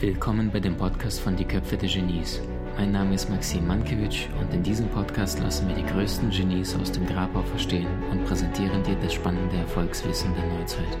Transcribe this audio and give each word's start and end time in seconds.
Willkommen 0.00 0.50
bei 0.50 0.60
dem 0.60 0.78
Podcast 0.78 1.20
von 1.20 1.36
Die 1.36 1.44
Köpfe 1.44 1.76
der 1.76 1.90
Genies. 1.90 2.40
Mein 2.74 2.90
Name 2.90 3.14
ist 3.14 3.28
Maxim 3.28 3.66
Mankewitsch 3.66 4.28
und 4.40 4.50
in 4.54 4.62
diesem 4.62 4.88
Podcast 4.88 5.38
lassen 5.40 5.68
wir 5.68 5.74
die 5.74 5.84
größten 5.84 6.30
Genies 6.30 6.74
aus 6.74 6.90
dem 6.90 7.04
Grabau 7.04 7.42
verstehen 7.42 7.86
und 8.10 8.24
präsentieren 8.24 8.82
dir 8.82 8.94
das 8.94 9.12
spannende 9.12 9.56
Erfolgswissen 9.56 10.32
der 10.32 10.46
Neuzeit. 10.46 10.98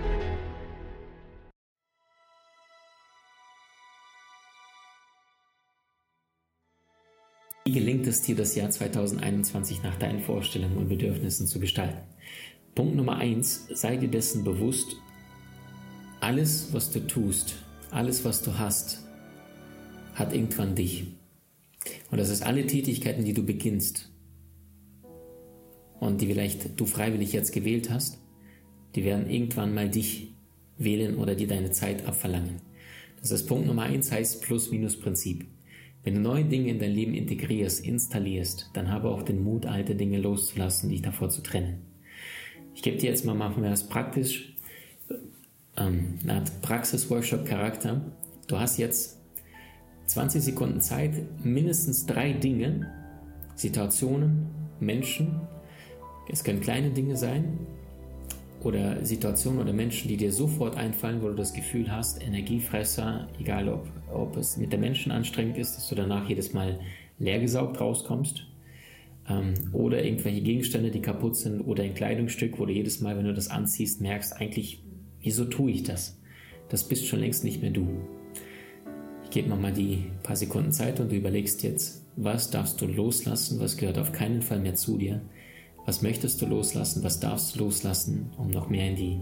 Wie 7.64 7.72
gelingt 7.72 8.06
es 8.06 8.20
dir, 8.20 8.36
das 8.36 8.54
Jahr 8.54 8.68
2021 8.68 9.82
nach 9.82 9.96
deinen 9.96 10.20
Vorstellungen 10.20 10.76
und 10.76 10.90
Bedürfnissen 10.90 11.46
zu 11.46 11.58
gestalten? 11.58 12.02
Punkt 12.74 12.96
Nummer 12.96 13.16
eins: 13.16 13.66
sei 13.72 13.96
dir 13.96 14.10
dessen 14.10 14.44
bewusst, 14.44 14.94
alles, 16.20 16.74
was 16.74 16.90
du 16.90 17.00
tust, 17.06 17.54
alles, 17.92 18.24
was 18.24 18.42
du 18.42 18.58
hast, 18.58 19.04
hat 20.14 20.34
irgendwann 20.34 20.74
dich. 20.74 21.06
Und 22.10 22.18
das 22.18 22.28
ist 22.28 22.42
alle 22.42 22.66
Tätigkeiten, 22.66 23.24
die 23.24 23.34
du 23.34 23.44
beginnst 23.44 24.10
und 25.98 26.20
die 26.20 26.26
vielleicht 26.26 26.78
du 26.78 26.86
freiwillig 26.86 27.32
jetzt 27.32 27.52
gewählt 27.52 27.90
hast, 27.90 28.18
die 28.94 29.04
werden 29.04 29.30
irgendwann 29.30 29.74
mal 29.74 29.88
dich 29.88 30.32
wählen 30.78 31.16
oder 31.16 31.34
dir 31.34 31.46
deine 31.46 31.70
Zeit 31.70 32.06
abverlangen. 32.06 32.60
Das 33.20 33.30
ist 33.30 33.46
Punkt 33.46 33.66
Nummer 33.66 33.82
eins, 33.82 34.10
heißt 34.10 34.42
Plus-Minus-Prinzip. 34.42 35.46
Wenn 36.02 36.14
du 36.14 36.20
neue 36.20 36.46
Dinge 36.46 36.70
in 36.70 36.78
dein 36.78 36.92
Leben 36.92 37.12
integrierst, 37.12 37.84
installierst, 37.84 38.70
dann 38.72 38.90
habe 38.90 39.10
auch 39.10 39.22
den 39.22 39.44
Mut, 39.44 39.66
alte 39.66 39.94
Dinge 39.94 40.18
loszulassen, 40.18 40.88
dich 40.88 41.02
davor 41.02 41.28
zu 41.28 41.42
trennen. 41.42 41.82
Ich 42.74 42.82
gebe 42.82 42.96
dir 42.96 43.10
jetzt 43.10 43.26
mal, 43.26 43.34
machen 43.34 43.62
wir 43.62 43.68
das 43.68 43.88
praktisch, 43.88 44.49
ähm, 45.80 46.18
eine 46.22 46.34
Art 46.34 46.62
Praxis-Workshop-Charakter. 46.62 48.00
Du 48.46 48.58
hast 48.58 48.78
jetzt 48.78 49.18
20 50.06 50.42
Sekunden 50.42 50.80
Zeit, 50.80 51.12
mindestens 51.44 52.06
drei 52.06 52.32
Dinge, 52.32 52.92
Situationen, 53.54 54.48
Menschen, 54.80 55.40
es 56.28 56.44
können 56.44 56.60
kleine 56.60 56.90
Dinge 56.90 57.16
sein 57.16 57.58
oder 58.62 59.04
Situationen 59.04 59.60
oder 59.60 59.72
Menschen, 59.72 60.08
die 60.08 60.16
dir 60.16 60.32
sofort 60.32 60.76
einfallen, 60.76 61.22
wo 61.22 61.28
du 61.28 61.34
das 61.34 61.52
Gefühl 61.52 61.90
hast, 61.90 62.22
Energiefresser, 62.22 63.28
egal 63.38 63.68
ob, 63.68 63.88
ob 64.12 64.36
es 64.36 64.56
mit 64.56 64.72
der 64.72 64.78
Menschen 64.78 65.12
anstrengend 65.12 65.58
ist, 65.58 65.76
dass 65.76 65.88
du 65.88 65.94
danach 65.94 66.28
jedes 66.28 66.52
Mal 66.52 66.78
leergesaugt 67.18 67.80
rauskommst 67.80 68.46
ähm, 69.28 69.54
oder 69.72 70.04
irgendwelche 70.04 70.42
Gegenstände, 70.42 70.90
die 70.90 71.02
kaputt 71.02 71.36
sind 71.36 71.60
oder 71.62 71.82
ein 71.82 71.94
Kleidungsstück, 71.94 72.58
wo 72.58 72.66
du 72.66 72.72
jedes 72.72 73.00
Mal, 73.00 73.16
wenn 73.16 73.24
du 73.24 73.34
das 73.34 73.48
anziehst, 73.48 74.00
merkst, 74.00 74.36
eigentlich 74.36 74.82
Wieso 75.22 75.44
tue 75.44 75.70
ich 75.70 75.82
das? 75.82 76.18
Das 76.68 76.84
bist 76.84 77.06
schon 77.06 77.20
längst 77.20 77.44
nicht 77.44 77.60
mehr 77.60 77.70
du. 77.70 77.86
Ich 79.24 79.30
gebe 79.30 79.48
mir 79.48 79.56
mal 79.56 79.72
die 79.72 80.10
paar 80.22 80.36
Sekunden 80.36 80.72
Zeit 80.72 80.98
und 81.00 81.10
du 81.12 81.16
überlegst 81.16 81.62
jetzt, 81.62 82.04
was 82.16 82.50
darfst 82.50 82.80
du 82.80 82.86
loslassen, 82.86 83.60
was 83.60 83.76
gehört 83.76 83.98
auf 83.98 84.12
keinen 84.12 84.42
Fall 84.42 84.60
mehr 84.60 84.74
zu 84.74 84.98
dir, 84.98 85.20
was 85.86 86.02
möchtest 86.02 86.40
du 86.42 86.46
loslassen, 86.46 87.02
was 87.04 87.20
darfst 87.20 87.54
du 87.54 87.60
loslassen, 87.60 88.30
um 88.36 88.48
noch 88.50 88.68
mehr 88.68 88.88
in 88.88 88.96
die 88.96 89.20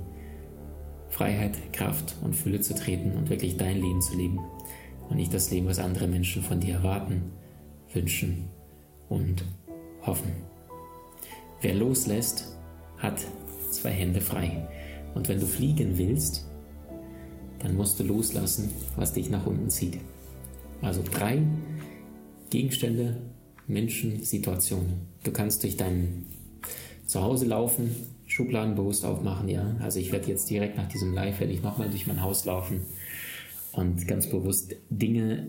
Freiheit, 1.11 1.73
Kraft 1.73 2.17
und 2.23 2.35
Fülle 2.35 2.61
zu 2.61 2.75
treten 2.75 3.13
und 3.13 3.31
wirklich 3.31 3.57
dein 3.57 3.81
Leben 3.81 4.01
zu 4.03 4.17
leben 4.17 4.41
und 5.09 5.17
nicht 5.17 5.33
das 5.33 5.51
Leben, 5.51 5.67
was 5.67 5.79
andere 5.79 6.07
Menschen 6.07 6.43
von 6.43 6.61
dir 6.61 6.75
erwarten, 6.75 7.33
wünschen 7.93 8.49
und 9.09 9.45
hoffen. 10.05 10.33
Wer 11.61 11.75
loslässt, 11.75 12.57
hat 12.99 13.21
zwei 13.71 13.91
Hände 13.91 14.21
frei. 14.21 14.69
Und 15.19 15.29
wenn 15.29 15.41
du 15.41 15.47
fliegen 15.47 15.99
willst, 15.99 16.47
dann 17.59 17.75
musst 17.75 17.99
du 17.99 18.05
loslassen, 18.05 18.71
was 18.95 19.15
dich 19.15 19.31
nach 19.31 19.47
unten 19.47 19.69
zieht. 19.69 19.99
Also 20.81 21.03
drei 21.03 21.43
Gegenstände, 22.51 23.17
Menschen, 23.67 24.23
Situationen. 24.23 25.09
Du 25.25 25.33
kannst 25.33 25.65
durch 25.65 25.77
dein 25.77 26.27
Zuhause 27.07 27.47
laufen, 27.47 27.97
Schubladen 28.27 28.77
bewusst 28.77 29.05
aufmachen, 29.05 29.49
ja. 29.49 29.75
Also 29.81 29.99
ich 29.99 30.13
werde 30.13 30.29
jetzt 30.29 30.49
direkt 30.51 30.77
nach 30.77 30.89
diesem 30.89 31.13
Live, 31.13 31.41
werde 31.41 31.53
ich 31.53 31.65
nochmal 31.65 31.91
durch 31.91 32.07
mein 32.07 32.23
Haus 32.23 32.45
laufen 32.45 32.83
und 33.73 34.07
ganz 34.07 34.29
bewusst 34.29 34.77
Dinge 34.89 35.49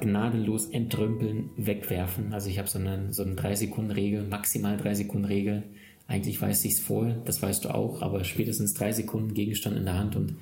gnadenlos 0.00 0.64
entrümpeln, 0.70 1.50
wegwerfen. 1.58 2.32
Also 2.32 2.48
ich 2.48 2.58
habe 2.58 2.70
so 2.70 2.78
eine, 2.78 3.12
so 3.12 3.22
eine 3.22 3.34
3-Sekunden-Regel, 3.34 4.26
maximal 4.26 4.78
3-Sekunden-Regel 4.78 5.64
eigentlich 6.10 6.42
weiß 6.42 6.64
ich 6.64 6.72
es 6.72 6.80
vorher, 6.80 7.14
das 7.24 7.40
weißt 7.40 7.64
du 7.64 7.68
auch, 7.72 8.02
aber 8.02 8.24
spätestens 8.24 8.74
drei 8.74 8.90
Sekunden 8.90 9.32
Gegenstand 9.32 9.76
in 9.76 9.84
der 9.84 9.96
Hand 9.96 10.16
und 10.16 10.34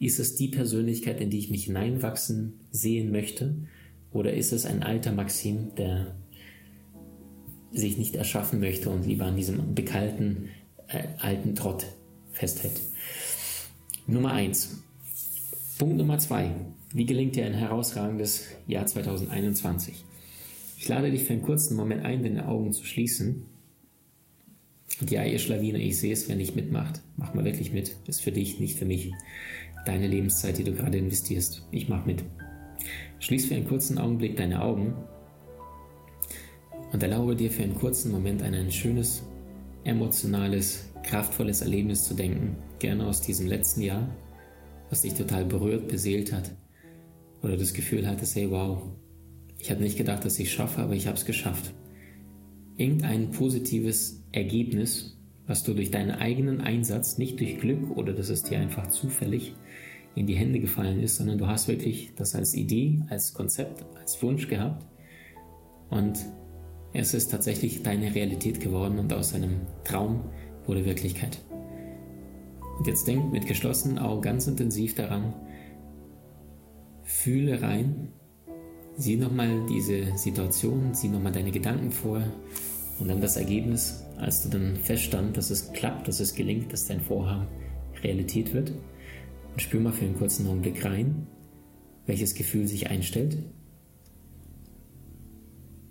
ist 0.00 0.18
es 0.18 0.34
die 0.34 0.48
Persönlichkeit, 0.48 1.20
in 1.20 1.30
die 1.30 1.38
ich 1.38 1.48
mich 1.48 1.66
hineinwachsen 1.66 2.54
sehen 2.72 3.12
möchte? 3.12 3.54
Oder 4.10 4.34
ist 4.34 4.52
es 4.52 4.66
ein 4.66 4.82
alter 4.82 5.12
Maxim, 5.12 5.76
der 5.76 6.16
sich 7.70 7.98
nicht 7.98 8.16
erschaffen 8.16 8.58
möchte 8.58 8.90
und 8.90 9.06
lieber 9.06 9.26
an 9.26 9.36
diesem 9.36 9.76
bekalten 9.76 10.48
äh, 10.88 11.04
alten 11.18 11.54
Trott 11.54 11.86
festhält? 12.32 12.80
Nummer 14.08 14.32
eins. 14.32 14.82
Punkt 15.78 15.98
Nummer 15.98 16.18
zwei. 16.18 16.50
Wie 16.92 17.06
gelingt 17.06 17.36
dir 17.36 17.46
ein 17.46 17.54
herausragendes 17.54 18.48
Jahr 18.66 18.86
2021? 18.86 20.04
Ich 20.78 20.88
lade 20.88 21.12
dich 21.12 21.22
für 21.22 21.32
einen 21.32 21.42
kurzen 21.42 21.76
Moment 21.76 22.04
ein, 22.04 22.24
deine 22.24 22.48
Augen 22.48 22.72
zu 22.72 22.84
schließen 22.84 23.46
ja, 25.10 25.24
ihr 25.24 25.38
Schlawiner, 25.38 25.78
ich 25.78 25.98
sehe 25.98 26.12
es, 26.12 26.28
wenn 26.28 26.38
nicht 26.38 26.56
mitmacht. 26.56 27.00
Mach 27.16 27.34
mal 27.34 27.44
wirklich 27.44 27.72
mit. 27.72 27.96
Ist 28.06 28.20
für 28.20 28.32
dich, 28.32 28.60
nicht 28.60 28.78
für 28.78 28.84
mich. 28.84 29.12
Deine 29.86 30.06
Lebenszeit, 30.06 30.58
die 30.58 30.64
du 30.64 30.72
gerade 30.72 30.98
investierst. 30.98 31.66
Ich 31.70 31.88
mach 31.88 32.06
mit. 32.06 32.22
Schließ 33.18 33.46
für 33.46 33.54
einen 33.54 33.66
kurzen 33.66 33.98
Augenblick 33.98 34.36
deine 34.36 34.62
Augen 34.62 34.94
und 36.92 37.02
erlaube 37.02 37.36
dir 37.36 37.50
für 37.50 37.62
einen 37.62 37.74
kurzen 37.74 38.12
Moment 38.12 38.42
an 38.42 38.54
ein 38.54 38.70
schönes, 38.70 39.22
emotionales, 39.84 40.84
kraftvolles 41.02 41.62
Erlebnis 41.62 42.04
zu 42.04 42.14
denken. 42.14 42.56
Gerne 42.78 43.06
aus 43.06 43.20
diesem 43.20 43.46
letzten 43.46 43.82
Jahr, 43.82 44.08
was 44.90 45.02
dich 45.02 45.14
total 45.14 45.44
berührt, 45.44 45.88
beseelt 45.88 46.32
hat. 46.32 46.50
Oder 47.42 47.56
das 47.56 47.74
Gefühl 47.74 48.06
hattest, 48.06 48.36
hey 48.36 48.50
wow, 48.50 48.82
ich 49.58 49.70
hatte 49.70 49.82
nicht 49.82 49.96
gedacht, 49.96 50.24
dass 50.24 50.38
ich 50.38 50.48
es 50.48 50.52
schaffe, 50.52 50.80
aber 50.80 50.94
ich 50.94 51.06
habe 51.06 51.16
es 51.16 51.24
geschafft 51.24 51.72
irgendein 52.76 53.30
positives 53.30 54.21
Ergebnis, 54.32 55.18
was 55.46 55.62
du 55.64 55.74
durch 55.74 55.90
deinen 55.90 56.12
eigenen 56.12 56.60
Einsatz, 56.60 57.18
nicht 57.18 57.40
durch 57.40 57.58
Glück 57.58 57.96
oder 57.96 58.12
dass 58.12 58.28
es 58.28 58.42
dir 58.42 58.58
einfach 58.58 58.88
zufällig 58.88 59.54
in 60.14 60.26
die 60.26 60.34
Hände 60.34 60.60
gefallen 60.60 61.00
ist, 61.02 61.16
sondern 61.16 61.38
du 61.38 61.46
hast 61.46 61.68
wirklich 61.68 62.14
das 62.16 62.34
als 62.34 62.54
Idee, 62.54 63.00
als 63.08 63.32
Konzept, 63.32 63.84
als 63.98 64.22
Wunsch 64.22 64.48
gehabt 64.48 64.86
und 65.90 66.18
es 66.92 67.14
ist 67.14 67.30
tatsächlich 67.30 67.82
deine 67.82 68.14
Realität 68.14 68.60
geworden 68.60 68.98
und 68.98 69.12
aus 69.12 69.34
einem 69.34 69.62
Traum 69.84 70.24
wurde 70.66 70.84
Wirklichkeit. 70.84 71.38
Und 72.78 72.86
jetzt 72.86 73.06
denk 73.08 73.32
mit 73.32 73.46
geschlossenen 73.46 73.98
Augen 73.98 74.20
ganz 74.20 74.46
intensiv 74.46 74.94
daran, 74.94 75.32
fühle 77.02 77.62
rein, 77.62 78.08
Sieh 78.96 79.16
nochmal 79.16 79.64
diese 79.68 80.16
Situation, 80.18 80.90
sieh 80.92 81.08
nochmal 81.08 81.32
deine 81.32 81.50
Gedanken 81.50 81.90
vor 81.90 82.22
und 82.98 83.08
dann 83.08 83.20
das 83.20 83.36
Ergebnis, 83.36 84.04
als 84.18 84.42
du 84.42 84.48
dann 84.48 84.76
feststand, 84.76 85.36
dass 85.36 85.50
es 85.50 85.72
klappt, 85.72 86.08
dass 86.08 86.20
es 86.20 86.34
gelingt, 86.34 86.72
dass 86.72 86.86
dein 86.86 87.00
Vorhaben 87.00 87.46
Realität 88.02 88.52
wird. 88.52 88.72
Und 89.52 89.60
spür 89.60 89.80
mal 89.80 89.92
für 89.92 90.04
einen 90.04 90.16
kurzen 90.16 90.46
Augenblick 90.46 90.84
rein, 90.84 91.26
welches 92.06 92.34
Gefühl 92.34 92.66
sich 92.66 92.90
einstellt. 92.90 93.38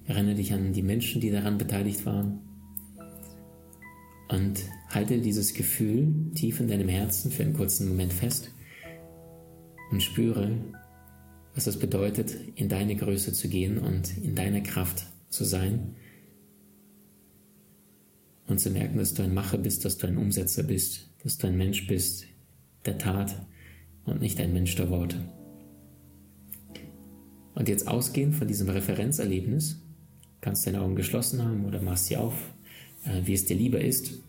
Erinnere 0.06 0.36
dich 0.36 0.54
an 0.54 0.74
die 0.74 0.82
Menschen, 0.82 1.22
die 1.22 1.32
daran 1.32 1.58
beteiligt 1.58 2.06
waren. 2.06 2.40
Und 4.30 4.62
halte 4.90 5.20
dieses 5.20 5.54
Gefühl 5.54 6.32
tief 6.36 6.60
in 6.60 6.68
deinem 6.68 6.88
Herzen 6.88 7.32
für 7.32 7.44
einen 7.44 7.54
kurzen 7.54 7.88
Moment 7.90 8.14
fest 8.14 8.52
und 9.92 10.02
spüre, 10.02 10.58
was 11.54 11.68
es 11.68 11.78
bedeutet, 11.78 12.36
in 12.56 12.70
deine 12.70 12.96
Größe 12.96 13.34
zu 13.34 13.50
gehen 13.50 13.78
und 13.78 14.18
in 14.18 14.36
deiner 14.36 14.62
Kraft 14.62 15.06
zu 15.30 15.44
sein 15.44 15.96
und 18.52 18.60
zu 18.60 18.70
merken, 18.70 18.98
dass 18.98 19.14
du 19.14 19.24
ein 19.24 19.34
Macher 19.34 19.58
bist, 19.58 19.86
dass 19.86 19.98
du 19.98 20.08
ein 20.08 20.18
Umsetzer 20.18 20.64
bist, 20.64 21.08
dass 21.24 21.38
du 21.38 21.48
ein 21.48 21.58
Mensch 21.58 21.88
bist 21.88 22.26
der 22.86 22.98
Tat 22.98 23.46
und 24.04 24.22
nicht 24.22 24.40
ein 24.40 24.54
Mensch 24.54 24.76
der 24.76 24.90
Worte. 24.90 25.18
Und 27.56 27.70
jetzt 27.70 27.88
ausgehend 27.88 28.36
von 28.36 28.48
diesem 28.48 28.70
Referenzerlebnis, 28.70 29.82
kannst 30.42 30.66
deine 30.66 30.82
Augen 30.82 30.96
geschlossen 30.96 31.44
haben 31.44 31.66
oder 31.66 31.82
machst 31.82 32.08
sie 32.08 32.18
auf, 32.18 32.34
äh, 33.06 33.22
wie 33.26 33.34
es 33.34 33.46
dir 33.46 33.56
lieber 33.56 33.80
ist, 33.80 34.20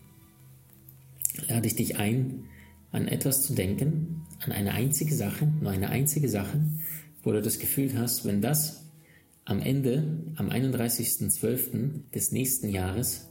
lade 1.47 1.67
ich 1.67 1.75
dich 1.75 1.97
ein, 1.97 2.45
an 2.91 3.07
etwas 3.07 3.43
zu 3.43 3.53
denken, 3.53 4.25
an 4.39 4.51
eine 4.51 4.73
einzige 4.73 5.15
Sache, 5.15 5.51
nur 5.61 5.71
eine 5.71 5.89
einzige 5.89 6.29
Sache, 6.29 6.63
wo 7.23 7.31
du 7.31 7.41
das 7.41 7.59
Gefühl 7.59 7.97
hast, 7.97 8.25
wenn 8.25 8.41
das 8.41 8.85
am 9.45 9.59
Ende, 9.59 10.21
am 10.35 10.49
31.12. 10.49 12.11
des 12.13 12.31
nächsten 12.31 12.69
Jahres, 12.69 13.27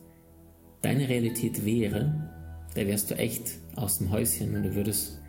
deine 0.82 1.08
Realität 1.08 1.64
wäre, 1.64 2.30
da 2.74 2.86
wärst 2.86 3.10
du 3.10 3.14
echt 3.16 3.58
aus 3.76 3.98
dem 3.98 4.10
Häuschen 4.10 4.54
und 4.54 4.64
du 4.64 4.74
würdest 4.74 5.20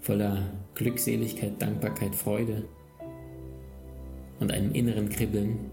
voller 0.00 0.52
Glückseligkeit, 0.74 1.60
Dankbarkeit, 1.60 2.14
Freude 2.14 2.68
und 4.40 4.52
einem 4.52 4.72
inneren 4.72 5.08
Kribbeln. 5.08 5.70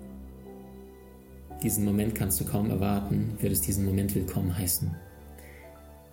Diesen 1.63 1.85
Moment 1.85 2.15
kannst 2.15 2.41
du 2.41 2.45
kaum 2.45 2.69
erwarten, 2.69 3.33
wird 3.39 3.53
es 3.53 3.61
diesen 3.61 3.85
Moment 3.85 4.15
willkommen 4.15 4.57
heißen. 4.57 4.95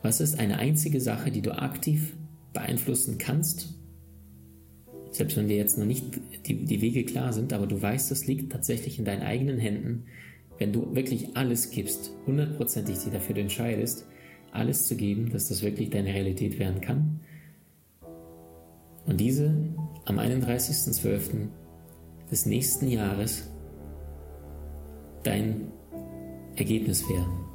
Was 0.02 0.20
ist 0.20 0.38
eine 0.38 0.58
einzige 0.58 1.00
Sache, 1.00 1.30
die 1.30 1.42
du 1.42 1.56
aktiv 1.56 2.16
beeinflussen 2.52 3.18
kannst? 3.18 3.74
Selbst 5.10 5.36
wenn 5.36 5.48
dir 5.48 5.56
jetzt 5.56 5.78
noch 5.78 5.86
nicht 5.86 6.20
die, 6.46 6.64
die 6.64 6.80
Wege 6.82 7.04
klar 7.04 7.32
sind, 7.32 7.52
aber 7.52 7.66
du 7.66 7.80
weißt, 7.80 8.12
es 8.12 8.26
liegt 8.26 8.52
tatsächlich 8.52 8.98
in 8.98 9.04
deinen 9.04 9.22
eigenen 9.22 9.58
Händen, 9.58 10.04
wenn 10.58 10.72
du 10.72 10.94
wirklich 10.94 11.36
alles 11.36 11.70
gibst, 11.70 12.12
hundertprozentig 12.26 12.98
dich 12.98 13.12
dafür 13.12 13.36
entscheidest, 13.36 14.06
alles 14.52 14.86
zu 14.86 14.96
geben, 14.96 15.30
dass 15.30 15.48
das 15.48 15.62
wirklich 15.62 15.90
deine 15.90 16.12
Realität 16.12 16.58
werden 16.58 16.80
kann. 16.80 17.20
Und 19.06 19.18
diese 19.20 19.54
am 20.04 20.18
31.12. 20.18 21.48
des 22.30 22.46
nächsten 22.46 22.88
Jahres 22.88 23.48
dein 25.22 25.72
Ergebnis 26.56 27.08
werden. 27.08 27.48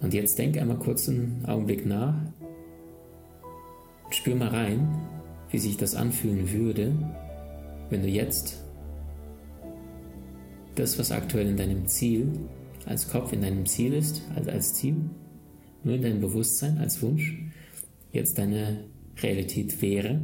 Und 0.00 0.14
jetzt 0.14 0.38
denk 0.38 0.58
einmal 0.58 0.78
kurz 0.78 1.08
einen 1.08 1.44
Augenblick 1.46 1.86
nach. 1.86 2.14
Spür 4.10 4.34
mal 4.34 4.48
rein, 4.48 4.88
wie 5.50 5.58
sich 5.58 5.76
das 5.76 5.94
anfühlen 5.94 6.50
würde, 6.52 6.92
wenn 7.90 8.02
du 8.02 8.08
jetzt 8.08 8.59
das, 10.80 10.98
was 10.98 11.12
aktuell 11.12 11.46
in 11.46 11.56
deinem 11.56 11.86
Ziel 11.86 12.32
als 12.86 13.08
Kopf 13.08 13.32
in 13.32 13.42
deinem 13.42 13.66
Ziel 13.66 13.92
ist, 13.92 14.22
also 14.34 14.50
als 14.50 14.74
Ziel, 14.74 14.96
nur 15.84 15.94
in 15.94 16.02
deinem 16.02 16.20
Bewusstsein 16.20 16.78
als 16.78 17.02
Wunsch, 17.02 17.36
jetzt 18.12 18.38
deine 18.38 18.84
Realität 19.22 19.80
wäre, 19.82 20.20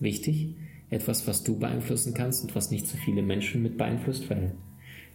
wichtig, 0.00 0.56
etwas, 0.90 1.26
was 1.28 1.44
du 1.44 1.58
beeinflussen 1.58 2.14
kannst 2.14 2.42
und 2.42 2.54
was 2.56 2.70
nicht 2.70 2.88
so 2.88 2.96
viele 2.96 3.22
Menschen 3.22 3.62
mit 3.62 3.78
beeinflusst, 3.78 4.28
weil 4.28 4.54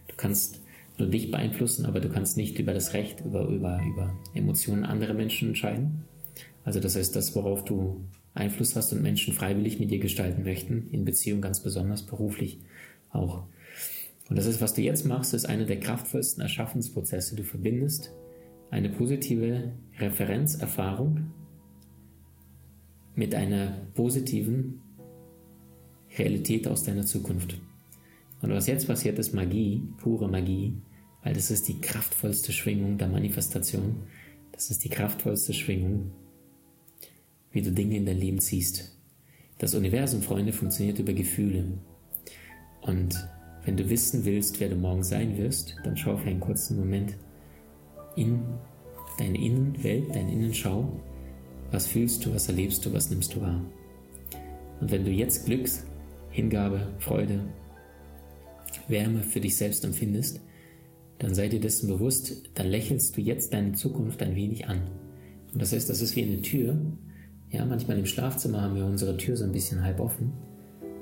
du 0.08 0.14
kannst 0.16 0.62
nur 0.98 1.08
dich 1.08 1.30
beeinflussen, 1.30 1.84
aber 1.84 2.00
du 2.00 2.08
kannst 2.08 2.38
nicht 2.38 2.58
über 2.58 2.72
das 2.72 2.94
Recht, 2.94 3.20
über, 3.20 3.46
über, 3.48 3.82
über 3.86 4.14
Emotionen 4.34 4.84
anderer 4.84 5.12
Menschen 5.12 5.48
entscheiden. 5.48 6.04
Also 6.64 6.80
das 6.80 6.96
heißt, 6.96 7.14
das, 7.14 7.34
worauf 7.36 7.64
du 7.64 8.06
Einfluss 8.34 8.74
hast 8.74 8.92
und 8.92 9.02
Menschen 9.02 9.34
freiwillig 9.34 9.78
mit 9.78 9.90
dir 9.90 9.98
gestalten 9.98 10.42
möchten, 10.42 10.88
in 10.90 11.04
Beziehung 11.04 11.42
ganz 11.42 11.60
besonders, 11.62 12.06
beruflich 12.06 12.58
auch. 13.10 13.44
Und 14.28 14.36
das 14.36 14.46
ist, 14.46 14.60
was 14.60 14.74
du 14.74 14.82
jetzt 14.82 15.06
machst, 15.06 15.34
ist 15.34 15.46
einer 15.46 15.64
der 15.64 15.78
kraftvollsten 15.78 16.42
Erschaffensprozesse. 16.42 17.36
Du 17.36 17.44
verbindest 17.44 18.12
eine 18.70 18.88
positive 18.88 19.72
Referenzerfahrung 19.98 21.30
mit 23.14 23.34
einer 23.34 23.86
positiven 23.94 24.82
Realität 26.18 26.66
aus 26.66 26.82
deiner 26.82 27.06
Zukunft. 27.06 27.60
Und 28.42 28.50
was 28.50 28.66
jetzt 28.66 28.86
passiert, 28.86 29.18
ist 29.18 29.32
Magie, 29.32 29.82
pure 29.98 30.28
Magie, 30.28 30.74
weil 31.22 31.34
das 31.34 31.50
ist 31.50 31.68
die 31.68 31.80
kraftvollste 31.80 32.52
Schwingung 32.52 32.98
der 32.98 33.08
Manifestation. 33.08 34.02
Das 34.52 34.70
ist 34.70 34.84
die 34.84 34.88
kraftvollste 34.88 35.52
Schwingung, 35.54 36.10
wie 37.52 37.62
du 37.62 37.72
Dinge 37.72 37.96
in 37.96 38.06
dein 38.06 38.18
Leben 38.18 38.40
ziehst. 38.40 38.96
Das 39.58 39.74
Universum, 39.74 40.22
Freunde, 40.22 40.52
funktioniert 40.52 40.98
über 40.98 41.14
Gefühle. 41.14 41.78
Und 42.82 43.28
wenn 43.66 43.76
du 43.76 43.90
wissen 43.90 44.24
willst, 44.24 44.60
wer 44.60 44.68
du 44.68 44.76
morgen 44.76 45.02
sein 45.02 45.36
wirst, 45.36 45.76
dann 45.84 45.96
schau 45.96 46.16
für 46.16 46.28
einen 46.28 46.40
kurzen 46.40 46.78
Moment 46.78 47.16
in 48.14 48.40
deine 49.18 49.36
Innenwelt, 49.36 50.14
deine 50.14 50.32
Innenschau. 50.32 50.88
Was 51.72 51.88
fühlst 51.88 52.24
du, 52.24 52.32
was 52.32 52.48
erlebst 52.48 52.86
du, 52.86 52.92
was 52.92 53.10
nimmst 53.10 53.34
du 53.34 53.40
wahr? 53.40 53.60
Und 54.80 54.92
wenn 54.92 55.04
du 55.04 55.10
jetzt 55.10 55.46
Glücks, 55.46 55.84
Hingabe, 56.30 56.86
Freude, 57.00 57.40
Wärme 58.86 59.22
für 59.22 59.40
dich 59.40 59.56
selbst 59.56 59.84
empfindest, 59.84 60.40
dann 61.18 61.34
sei 61.34 61.48
dir 61.48 61.60
dessen 61.60 61.88
bewusst, 61.88 62.50
dann 62.54 62.68
lächelst 62.68 63.16
du 63.16 63.20
jetzt 63.20 63.52
deine 63.52 63.72
Zukunft 63.72 64.22
ein 64.22 64.36
wenig 64.36 64.68
an. 64.68 64.82
Und 65.52 65.60
das 65.60 65.72
heißt, 65.72 65.90
das 65.90 66.02
ist 66.02 66.14
wie 66.14 66.22
eine 66.22 66.40
Tür. 66.40 66.76
Ja, 67.50 67.64
manchmal 67.64 67.98
im 67.98 68.06
Schlafzimmer 68.06 68.62
haben 68.62 68.76
wir 68.76 68.84
unsere 68.84 69.16
Tür 69.16 69.36
so 69.36 69.44
ein 69.44 69.52
bisschen 69.52 69.82
halb 69.82 69.98
offen. 69.98 70.32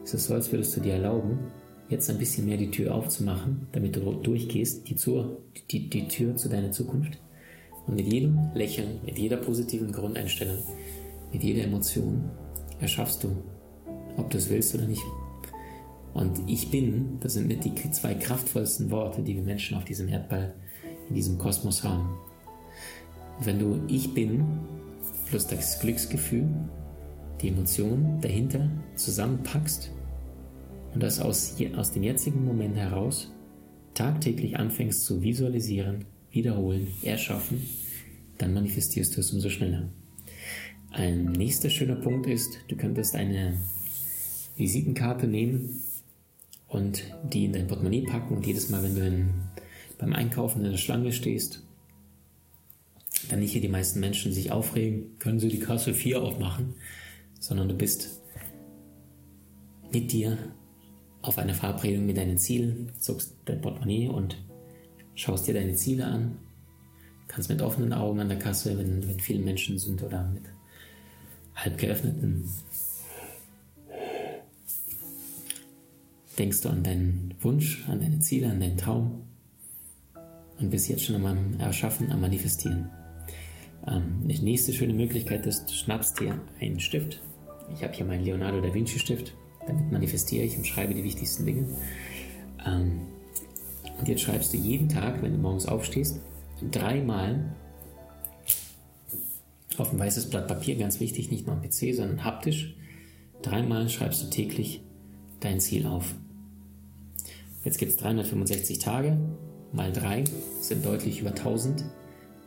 Es 0.02 0.14
ist 0.14 0.26
so, 0.26 0.34
als 0.34 0.50
würdest 0.50 0.74
du 0.76 0.80
dir 0.80 0.94
erlauben, 0.94 1.38
jetzt 1.88 2.08
ein 2.10 2.18
bisschen 2.18 2.46
mehr 2.46 2.56
die 2.56 2.70
Tür 2.70 2.94
aufzumachen, 2.94 3.66
damit 3.72 3.96
du 3.96 4.00
durchgehst, 4.12 4.88
die, 4.88 4.96
zur, 4.96 5.38
die, 5.70 5.88
die 5.90 6.08
Tür 6.08 6.36
zu 6.36 6.48
deiner 6.48 6.70
Zukunft. 6.70 7.18
Und 7.86 7.96
mit 7.96 8.10
jedem 8.10 8.38
Lächeln, 8.54 9.00
mit 9.04 9.18
jeder 9.18 9.36
positiven 9.36 9.92
Grundeinstellung, 9.92 10.58
mit 11.32 11.42
jeder 11.42 11.64
Emotion 11.64 12.30
erschaffst 12.80 13.24
du, 13.24 13.36
ob 14.16 14.30
du 14.30 14.38
es 14.38 14.48
willst 14.48 14.74
oder 14.74 14.86
nicht. 14.86 15.02
Und 16.14 16.40
ich 16.46 16.70
bin, 16.70 17.18
das 17.20 17.34
sind 17.34 17.48
mit 17.48 17.64
die 17.64 17.74
zwei 17.90 18.14
kraftvollsten 18.14 18.90
Worte, 18.90 19.22
die 19.22 19.34
wir 19.34 19.42
Menschen 19.42 19.76
auf 19.76 19.84
diesem 19.84 20.08
Erdball, 20.08 20.54
in 21.08 21.14
diesem 21.14 21.38
Kosmos 21.38 21.82
haben. 21.82 22.08
Und 23.38 23.46
wenn 23.46 23.58
du 23.58 23.80
ich 23.88 24.14
bin 24.14 24.44
plus 25.26 25.46
das 25.46 25.80
Glücksgefühl, 25.80 26.48
die 27.42 27.48
Emotion 27.48 28.20
dahinter 28.20 28.70
zusammenpackst 28.94 29.90
und 30.94 31.02
das 31.02 31.20
aus, 31.20 31.56
aus 31.76 31.92
dem 31.92 32.04
jetzigen 32.04 32.44
Moment 32.44 32.76
heraus 32.76 33.30
tagtäglich 33.94 34.56
anfängst 34.56 35.04
zu 35.04 35.22
visualisieren, 35.22 36.04
wiederholen, 36.30 36.88
erschaffen, 37.02 37.68
dann 38.38 38.54
manifestierst 38.54 39.16
du 39.16 39.20
es 39.20 39.32
umso 39.32 39.50
schneller. 39.50 39.88
Ein 40.90 41.26
nächster 41.26 41.70
schöner 41.70 41.96
Punkt 41.96 42.26
ist, 42.26 42.58
du 42.68 42.76
könntest 42.76 43.14
eine 43.14 43.58
Visitenkarte 44.56 45.26
nehmen 45.26 45.82
und 46.68 47.04
die 47.32 47.44
in 47.44 47.52
dein 47.52 47.66
Portemonnaie 47.66 48.02
packen 48.02 48.36
und 48.36 48.46
jedes 48.46 48.68
Mal, 48.70 48.82
wenn 48.82 48.94
du 48.94 49.06
in, 49.06 49.30
beim 49.98 50.12
Einkaufen 50.12 50.64
in 50.64 50.70
der 50.70 50.78
Schlange 50.78 51.12
stehst, 51.12 51.62
dann 53.28 53.40
nicht 53.40 53.52
hier 53.52 53.60
die 53.60 53.68
meisten 53.68 54.00
Menschen 54.00 54.32
sich 54.32 54.52
aufregen, 54.52 55.18
können 55.18 55.40
sie 55.40 55.48
die 55.48 55.60
Kasse 55.60 55.94
4 55.94 56.22
aufmachen, 56.22 56.74
sondern 57.40 57.68
du 57.68 57.74
bist 57.74 58.20
mit 59.92 60.12
dir 60.12 60.36
auf 61.24 61.38
eine 61.38 61.54
Verabredung 61.54 62.06
mit 62.06 62.16
deinen 62.16 62.38
Zielen, 62.38 62.90
zuckst 62.98 63.36
dein 63.44 63.60
Portemonnaie 63.60 64.08
und 64.08 64.36
schaust 65.14 65.46
dir 65.46 65.54
deine 65.54 65.74
Ziele 65.74 66.06
an. 66.06 66.38
Kannst 67.28 67.48
mit 67.48 67.62
offenen 67.62 67.92
Augen 67.92 68.20
an 68.20 68.28
der 68.28 68.38
Kasse, 68.38 68.76
wenn, 68.78 69.08
wenn 69.08 69.18
viele 69.18 69.42
Menschen 69.42 69.78
sind 69.78 70.02
oder 70.02 70.28
mit 70.28 70.44
halb 71.54 71.78
geöffneten 71.78 72.44
denkst 76.38 76.62
du 76.62 76.68
an 76.68 76.82
deinen 76.82 77.34
Wunsch, 77.40 77.84
an 77.88 78.00
deine 78.00 78.18
Ziele, 78.18 78.50
an 78.50 78.60
deinen 78.60 78.76
Traum 78.76 79.22
und 80.58 80.70
bist 80.70 80.88
jetzt 80.88 81.04
schon 81.04 81.24
am 81.24 81.58
Erschaffen, 81.58 82.10
am 82.10 82.20
Manifestieren. 82.20 82.90
Ähm, 83.86 84.26
die 84.26 84.38
nächste 84.40 84.72
schöne 84.72 84.94
Möglichkeit 84.94 85.46
ist, 85.46 85.66
du 85.66 85.74
schnappst 85.74 86.20
dir 86.20 86.40
einen 86.60 86.80
Stift. 86.80 87.22
Ich 87.74 87.82
habe 87.82 87.92
hier 87.92 88.06
meinen 88.06 88.24
Leonardo 88.24 88.60
da 88.60 88.72
Vinci 88.72 88.98
Stift. 88.98 89.34
Damit 89.66 89.90
manifestiere 89.90 90.44
ich 90.44 90.56
und 90.56 90.66
schreibe 90.66 90.94
die 90.94 91.04
wichtigsten 91.04 91.46
Dinge. 91.46 91.66
Ähm, 92.66 93.00
und 93.98 94.08
jetzt 94.08 94.22
schreibst 94.22 94.52
du 94.52 94.56
jeden 94.56 94.88
Tag, 94.88 95.22
wenn 95.22 95.32
du 95.32 95.38
morgens 95.38 95.66
aufstehst, 95.66 96.20
dreimal 96.70 97.54
auf 99.78 99.92
ein 99.92 99.98
weißes 99.98 100.30
Blatt 100.30 100.48
Papier, 100.48 100.76
ganz 100.76 101.00
wichtig, 101.00 101.30
nicht 101.30 101.46
nur 101.46 101.56
am 101.56 101.62
PC, 101.62 101.94
sondern 101.94 102.24
haptisch. 102.24 102.74
Dreimal 103.42 103.88
schreibst 103.88 104.22
du 104.22 104.30
täglich 104.30 104.82
dein 105.40 105.60
Ziel 105.60 105.86
auf. 105.86 106.14
Jetzt 107.64 107.78
gibt 107.78 107.92
es 107.92 107.96
365 107.98 108.78
Tage, 108.78 109.18
mal 109.72 109.92
3 109.92 110.24
sind 110.60 110.84
deutlich 110.84 111.20
über 111.20 111.30
1000 111.30 111.84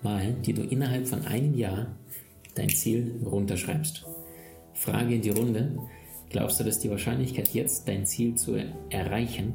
Mal, 0.04 0.36
die 0.46 0.54
du 0.54 0.62
innerhalb 0.62 1.08
von 1.08 1.26
einem 1.26 1.56
Jahr 1.56 1.88
dein 2.54 2.70
Ziel 2.70 3.20
runterschreibst. 3.26 4.06
Frage 4.74 5.16
in 5.16 5.22
die 5.22 5.32
Runde, 5.32 5.80
glaubst 6.30 6.60
du, 6.60 6.64
dass 6.64 6.80
die 6.80 6.90
Wahrscheinlichkeit 6.90 7.50
jetzt 7.50 7.88
dein 7.88 8.06
Ziel 8.06 8.36
zu 8.36 8.56
erreichen 8.90 9.54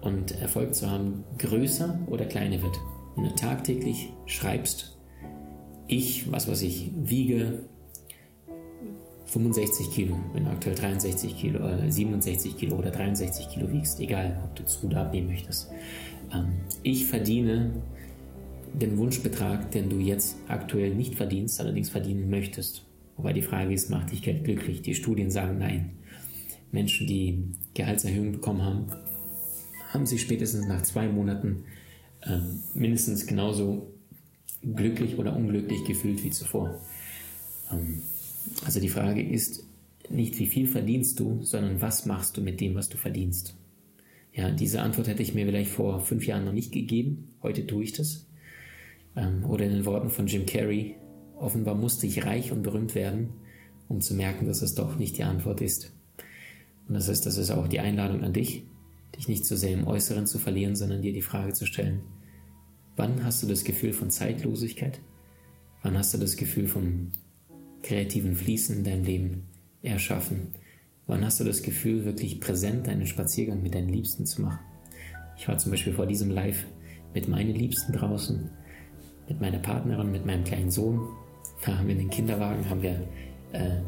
und 0.00 0.40
Erfolg 0.40 0.74
zu 0.74 0.90
haben 0.90 1.24
größer 1.38 1.98
oder 2.06 2.24
kleiner 2.24 2.62
wird? 2.62 2.76
Wenn 3.14 3.24
du 3.24 3.34
tagtäglich 3.34 4.12
schreibst, 4.26 4.96
ich, 5.88 6.30
was 6.30 6.48
weiß 6.48 6.62
ich, 6.62 6.90
wiege 6.96 7.60
65 9.26 9.90
Kilo, 9.90 10.16
wenn 10.32 10.44
du 10.44 10.50
aktuell 10.50 10.74
63 10.74 11.36
Kilo, 11.36 11.66
äh, 11.66 11.90
67 11.90 12.56
Kilo 12.56 12.76
oder 12.76 12.90
63 12.90 13.48
Kilo 13.48 13.70
wiegst, 13.72 14.00
egal 14.00 14.40
ob 14.44 14.54
du 14.54 14.64
zu 14.64 14.86
oder 14.86 15.02
abnehmen 15.02 15.28
möchtest. 15.28 15.70
Ähm, 16.32 16.52
ich 16.82 17.06
verdiene 17.06 17.70
den 18.72 18.96
Wunschbetrag, 18.98 19.70
den 19.70 19.88
du 19.88 19.98
jetzt 19.98 20.36
aktuell 20.48 20.94
nicht 20.94 21.14
verdienst, 21.14 21.60
allerdings 21.60 21.88
verdienen 21.88 22.30
möchtest. 22.30 22.85
Wobei 23.16 23.32
die 23.32 23.42
Frage 23.42 23.72
ist, 23.72 23.90
macht 23.90 24.12
dich 24.12 24.22
Geld 24.22 24.44
glücklich? 24.44 24.82
Die 24.82 24.94
Studien 24.94 25.30
sagen 25.30 25.58
nein. 25.58 25.92
Menschen, 26.72 27.06
die 27.06 27.42
Gehaltserhöhungen 27.74 28.32
bekommen 28.32 28.62
haben, 28.62 28.86
haben 29.88 30.06
sich 30.06 30.20
spätestens 30.20 30.66
nach 30.66 30.82
zwei 30.82 31.08
Monaten 31.08 31.64
äh, 32.22 32.38
mindestens 32.74 33.26
genauso 33.26 33.92
glücklich 34.62 35.18
oder 35.18 35.34
unglücklich 35.34 35.84
gefühlt 35.84 36.22
wie 36.24 36.30
zuvor. 36.30 36.80
Ähm, 37.72 38.02
also 38.64 38.80
die 38.80 38.88
Frage 38.88 39.22
ist, 39.22 39.64
nicht 40.10 40.38
wie 40.38 40.46
viel 40.46 40.66
verdienst 40.66 41.18
du, 41.18 41.42
sondern 41.42 41.80
was 41.80 42.06
machst 42.06 42.36
du 42.36 42.40
mit 42.40 42.60
dem, 42.60 42.74
was 42.74 42.88
du 42.88 42.96
verdienst. 42.96 43.56
Ja, 44.32 44.50
diese 44.50 44.82
Antwort 44.82 45.08
hätte 45.08 45.22
ich 45.22 45.34
mir 45.34 45.46
vielleicht 45.46 45.70
vor 45.70 46.00
fünf 46.00 46.26
Jahren 46.26 46.44
noch 46.44 46.52
nicht 46.52 46.72
gegeben. 46.72 47.28
Heute 47.42 47.66
tue 47.66 47.84
ich 47.84 47.92
das. 47.92 48.26
Ähm, 49.16 49.44
oder 49.46 49.64
in 49.64 49.72
den 49.72 49.86
Worten 49.86 50.10
von 50.10 50.26
Jim 50.26 50.44
Carrey, 50.44 50.96
offenbar 51.38 51.74
musste 51.74 52.06
ich 52.06 52.24
reich 52.24 52.52
und 52.52 52.62
berühmt 52.62 52.94
werden, 52.94 53.30
um 53.88 54.00
zu 54.00 54.14
merken, 54.14 54.46
dass 54.46 54.62
es 54.62 54.74
doch 54.74 54.96
nicht 54.96 55.18
die 55.18 55.24
Antwort 55.24 55.60
ist. 55.60 55.92
Und 56.88 56.94
das 56.94 57.08
heißt, 57.08 57.26
das 57.26 57.36
ist 57.36 57.50
auch 57.50 57.68
die 57.68 57.80
Einladung 57.80 58.22
an 58.22 58.32
dich, 58.32 58.64
dich 59.16 59.28
nicht 59.28 59.44
so 59.44 59.56
sehr 59.56 59.72
im 59.72 59.86
Äußeren 59.86 60.26
zu 60.26 60.38
verlieren, 60.38 60.76
sondern 60.76 61.02
dir 61.02 61.12
die 61.12 61.22
Frage 61.22 61.52
zu 61.52 61.66
stellen, 61.66 62.00
wann 62.96 63.24
hast 63.24 63.42
du 63.42 63.46
das 63.46 63.64
Gefühl 63.64 63.92
von 63.92 64.10
Zeitlosigkeit? 64.10 65.00
Wann 65.82 65.96
hast 65.96 66.14
du 66.14 66.18
das 66.18 66.36
Gefühl 66.36 66.66
vom 66.66 67.12
kreativen 67.82 68.34
Fließen 68.34 68.76
in 68.78 68.84
deinem 68.84 69.04
Leben 69.04 69.42
erschaffen? 69.82 70.48
Wann 71.06 71.24
hast 71.24 71.38
du 71.38 71.44
das 71.44 71.62
Gefühl, 71.62 72.04
wirklich 72.04 72.40
präsent 72.40 72.88
einen 72.88 73.06
Spaziergang 73.06 73.62
mit 73.62 73.74
deinen 73.74 73.88
Liebsten 73.88 74.26
zu 74.26 74.42
machen? 74.42 74.58
Ich 75.36 75.46
war 75.46 75.58
zum 75.58 75.70
Beispiel 75.70 75.92
vor 75.92 76.06
diesem 76.06 76.30
Live 76.30 76.66
mit 77.14 77.28
meinen 77.28 77.54
Liebsten 77.54 77.92
draußen, 77.92 78.50
mit 79.28 79.40
meiner 79.40 79.58
Partnerin, 79.58 80.10
mit 80.10 80.26
meinem 80.26 80.44
kleinen 80.44 80.70
Sohn. 80.70 81.00
Da 81.66 81.76
haben 81.76 81.88
wir 81.88 81.96
den 81.96 82.08
Kinderwagen, 82.08 82.70
haben 82.70 82.80
wir, 82.80 83.02
äh, 83.52 83.80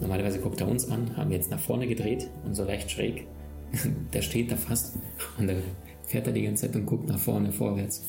normalerweise 0.00 0.38
guckt 0.38 0.60
er 0.60 0.68
uns 0.68 0.88
an, 0.88 1.16
haben 1.16 1.30
wir 1.30 1.36
jetzt 1.36 1.50
nach 1.50 1.58
vorne 1.58 1.88
gedreht 1.88 2.30
und 2.44 2.54
so 2.54 2.62
recht 2.62 2.90
schräg. 2.90 3.26
der 4.14 4.22
steht 4.22 4.52
da 4.52 4.56
fast 4.56 4.96
und 5.36 5.48
da 5.48 5.54
fährt 6.06 6.28
er 6.28 6.32
die 6.32 6.42
ganze 6.42 6.66
Zeit 6.66 6.76
und 6.76 6.86
guckt 6.86 7.08
nach 7.08 7.18
vorne, 7.18 7.50
vorwärts. 7.50 8.04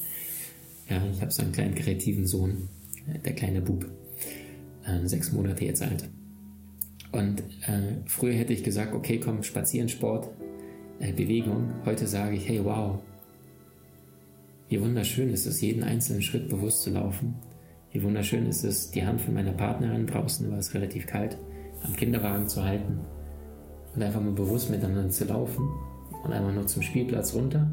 Ja, 0.88 1.01
ich 1.12 1.20
habe 1.22 1.32
so 1.32 1.41
einen 1.41 1.51
kleinen 1.51 1.74
kreativen 1.74 2.27
Sohn, 2.27 2.70
äh, 3.08 3.17
der 3.17 3.34
kleine 3.34 3.62
Bub, 3.62 3.86
äh, 4.86 5.08
sechs 5.08 5.32
Monate 5.32 5.65
jetzt 5.65 5.82
alt. 5.82 6.08
Und 7.12 7.39
äh, 7.67 8.03
früher 8.05 8.34
hätte 8.34 8.53
ich 8.53 8.63
gesagt, 8.63 8.94
okay, 8.94 9.20
komm, 9.20 9.41
spazieren, 9.41 9.89
Sport, 9.89 10.29
äh, 11.00 11.12
Bewegung. 11.13 11.72
Heute 11.84 12.05
sage 12.05 12.36
ich, 12.36 12.48
hey, 12.48 12.63
wow, 12.63 13.00
wie 14.70 14.79
wunderschön 14.79 15.32
ist 15.32 15.48
es, 15.48 15.62
jeden 15.62 15.82
einzelnen 15.82 16.22
Schritt 16.22 16.48
bewusst 16.48 16.84
zu 16.84 16.91
laufen. 16.91 17.36
Wie 17.96 18.04
wunderschön 18.04 18.46
ist 18.46 18.66
es, 18.66 18.92
die 18.92 19.06
Hand 19.06 19.22
von 19.22 19.36
meiner 19.36 19.54
Partnerin 19.54 20.06
draußen, 20.06 20.52
war 20.52 20.58
es 20.58 20.74
relativ 20.74 21.08
kalt, 21.08 21.38
am 21.82 21.96
Kinderwagen 21.96 22.50
zu 22.50 22.62
halten 22.62 23.00
und 23.96 24.04
einfach 24.04 24.20
mal 24.20 24.34
bewusst 24.34 24.70
miteinander 24.70 25.10
zu 25.10 25.24
laufen 25.24 25.70
und 26.22 26.34
einmal 26.34 26.52
nur 26.52 26.68
zum 26.68 26.82
Spielplatz 26.82 27.34
runter, 27.34 27.72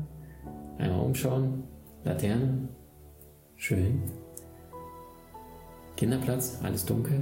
einmal 0.78 1.00
umschauen, 1.00 1.64
Laterne, 2.04 2.68
schön. 3.56 4.00
Kinderplatz, 5.96 6.60
alles 6.62 6.86
dunkel, 6.86 7.20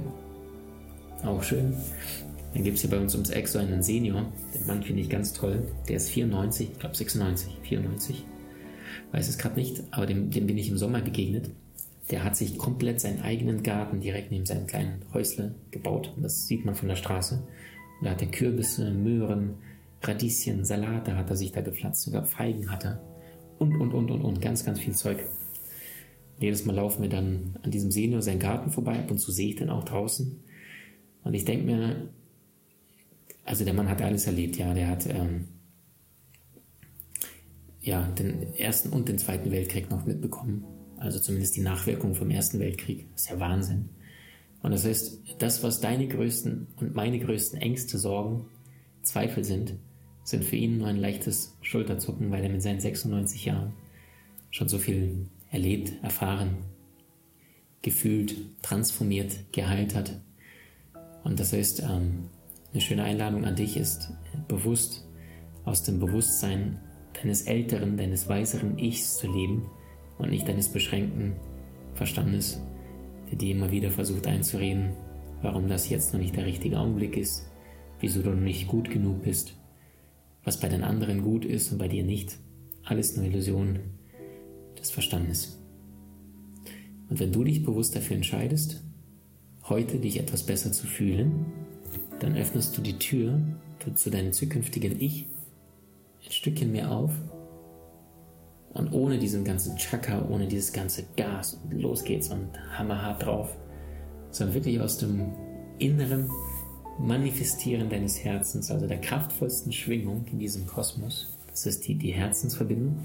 auch 1.25 1.41
schön. 1.41 1.73
Dann 2.53 2.63
gibt 2.63 2.75
es 2.75 2.81
hier 2.81 2.91
bei 2.91 2.99
uns 2.99 3.15
ums 3.15 3.31
Eck 3.31 3.47
so 3.47 3.57
einen 3.57 3.81
Senior, 3.81 4.27
den 4.53 4.67
Mann 4.67 4.83
finde 4.83 5.01
ich 5.01 5.09
ganz 5.09 5.33
toll. 5.33 5.63
Der 5.89 5.95
ist 5.95 6.09
94, 6.09 6.69
ich 6.73 6.79
glaube 6.79 6.95
96, 6.95 7.57
94. 7.63 8.25
Weiß 9.11 9.27
es 9.27 9.39
gerade 9.39 9.59
nicht, 9.59 9.81
aber 9.89 10.05
dem, 10.05 10.29
dem 10.29 10.45
bin 10.45 10.59
ich 10.59 10.69
im 10.69 10.77
Sommer 10.77 11.01
begegnet. 11.01 11.49
Der 12.09 12.23
hat 12.23 12.35
sich 12.35 12.57
komplett 12.57 12.99
seinen 12.99 13.21
eigenen 13.21 13.63
Garten 13.63 14.01
direkt 14.01 14.31
neben 14.31 14.45
seinem 14.45 14.67
kleinen 14.67 15.05
Häusle 15.13 15.55
gebaut. 15.69 16.13
Das 16.17 16.47
sieht 16.47 16.65
man 16.65 16.75
von 16.75 16.89
der 16.89 16.95
Straße. 16.95 17.35
Und 17.99 18.05
da 18.05 18.11
hat 18.11 18.21
er 18.21 18.27
Kürbisse, 18.29 18.91
Möhren, 18.91 19.55
Radieschen, 20.01 20.65
Salate 20.65 21.15
hat 21.15 21.29
er 21.29 21.35
sich 21.35 21.51
da 21.51 21.61
gepflanzt, 21.61 22.01
sogar 22.01 22.25
Feigen 22.25 22.71
hat 22.71 22.85
er. 22.85 23.01
Und, 23.59 23.79
und, 23.79 23.93
und, 23.93 24.09
und, 24.09 24.21
und, 24.21 24.41
ganz, 24.41 24.65
ganz 24.65 24.79
viel 24.79 24.95
Zeug. 24.95 25.23
Jedes 26.39 26.65
Mal 26.65 26.75
laufen 26.75 27.03
wir 27.03 27.09
dann 27.09 27.55
an 27.61 27.69
diesem 27.69 27.91
Senior 27.91 28.23
seinen 28.23 28.39
Garten 28.39 28.71
vorbei, 28.71 28.97
ab 28.97 29.11
und 29.11 29.19
zu 29.19 29.31
sehe 29.31 29.49
ich 29.49 29.57
den 29.57 29.69
auch 29.69 29.83
draußen. 29.83 30.43
Und 31.23 31.33
ich 31.35 31.45
denke 31.45 31.65
mir, 31.65 32.09
also 33.45 33.63
der 33.63 33.75
Mann 33.75 33.89
hat 33.89 34.01
alles 34.01 34.25
erlebt, 34.25 34.57
ja, 34.57 34.73
der 34.73 34.87
hat 34.87 35.05
ähm, 35.05 35.47
ja 37.81 38.07
den 38.17 38.55
ersten 38.55 38.89
und 38.89 39.07
den 39.07 39.19
zweiten 39.19 39.51
Weltkrieg 39.51 39.91
noch 39.91 40.05
mitbekommen. 40.05 40.63
Also 41.01 41.19
zumindest 41.19 41.55
die 41.55 41.61
Nachwirkungen 41.61 42.15
vom 42.15 42.29
ersten 42.29 42.59
Weltkrieg. 42.59 43.07
Ist 43.15 43.29
ja 43.29 43.39
Wahnsinn. 43.39 43.89
Und 44.61 44.71
das 44.71 44.85
heißt, 44.85 45.21
das, 45.39 45.63
was 45.63 45.81
deine 45.81 46.07
größten 46.07 46.67
und 46.77 46.95
meine 46.95 47.19
größten 47.19 47.59
Ängste, 47.59 47.97
Sorgen, 47.97 48.45
Zweifel 49.01 49.43
sind, 49.43 49.73
sind 50.23 50.43
für 50.43 50.55
ihn 50.55 50.77
nur 50.77 50.87
ein 50.87 50.97
leichtes 50.97 51.57
Schulterzucken, 51.61 52.29
weil 52.29 52.43
er 52.43 52.49
mit 52.49 52.61
seinen 52.61 52.79
96 52.79 53.45
Jahren 53.45 53.73
schon 54.51 54.69
so 54.69 54.77
viel 54.77 55.25
erlebt, 55.49 55.91
erfahren, 56.03 56.57
gefühlt, 57.81 58.35
transformiert, 58.61 59.51
geheilt 59.51 59.95
hat 59.95 60.21
und 61.23 61.39
das 61.39 61.53
heißt, 61.53 61.81
ähm, 61.81 62.29
eine 62.71 62.81
schöne 62.81 63.03
Einladung 63.03 63.45
an 63.45 63.55
dich 63.55 63.77
ist, 63.77 64.11
bewusst 64.47 65.07
aus 65.65 65.83
dem 65.83 65.99
Bewusstsein 65.99 66.79
deines 67.21 67.43
älteren, 67.43 67.97
deines 67.97 68.29
weiseren 68.29 68.77
Ichs 68.77 69.17
zu 69.17 69.31
leben 69.31 69.69
und 70.21 70.29
nicht 70.29 70.47
deines 70.47 70.69
beschränkten 70.69 71.33
Verstandes, 71.93 72.61
der 73.29 73.37
dir 73.37 73.51
immer 73.51 73.71
wieder 73.71 73.91
versucht 73.91 74.27
einzureden, 74.27 74.91
warum 75.41 75.67
das 75.67 75.89
jetzt 75.89 76.13
noch 76.13 76.19
nicht 76.19 76.35
der 76.35 76.45
richtige 76.45 76.79
Augenblick 76.79 77.17
ist, 77.17 77.49
wieso 77.99 78.21
du 78.21 78.31
noch 78.31 78.41
nicht 78.41 78.67
gut 78.67 78.89
genug 78.89 79.23
bist, 79.23 79.55
was 80.43 80.59
bei 80.59 80.69
den 80.69 80.83
anderen 80.83 81.23
gut 81.23 81.45
ist 81.45 81.71
und 81.71 81.77
bei 81.77 81.87
dir 81.87 82.03
nicht. 82.03 82.37
Alles 82.83 83.15
nur 83.15 83.25
Illusion 83.25 83.79
des 84.79 84.91
Verstandes. 84.91 85.59
Und 87.09 87.19
wenn 87.19 87.31
du 87.31 87.43
dich 87.43 87.63
bewusst 87.63 87.95
dafür 87.95 88.15
entscheidest, 88.15 88.83
heute 89.69 89.99
dich 89.99 90.19
etwas 90.19 90.45
besser 90.45 90.71
zu 90.71 90.87
fühlen, 90.87 91.45
dann 92.19 92.35
öffnest 92.35 92.77
du 92.77 92.81
die 92.81 92.97
Tür 92.97 93.39
zu 93.95 94.09
deinem 94.09 94.31
zukünftigen 94.31 94.99
Ich 94.99 95.27
ein 96.25 96.31
Stückchen 96.31 96.71
mehr 96.71 96.91
auf 96.91 97.11
und 98.73 98.91
ohne 98.93 99.17
diesen 99.19 99.43
ganzen 99.43 99.75
Chaka, 99.77 100.25
ohne 100.29 100.47
dieses 100.47 100.71
ganze 100.71 101.03
Gas 101.15 101.59
los 101.69 102.03
geht's 102.03 102.29
und 102.29 102.49
hammerhart 102.77 103.25
drauf, 103.25 103.55
sondern 104.31 104.55
wirklich 104.55 104.79
aus 104.79 104.97
dem 104.97 105.31
inneren 105.77 106.29
Manifestieren 106.99 107.89
deines 107.89 108.23
Herzens, 108.23 108.69
also 108.69 108.87
der 108.87 109.01
kraftvollsten 109.01 109.71
Schwingung 109.71 110.25
in 110.31 110.39
diesem 110.39 110.67
Kosmos, 110.67 111.37
das 111.47 111.65
ist 111.65 111.87
die, 111.87 111.95
die 111.95 112.11
Herzensverbindung, 112.11 112.97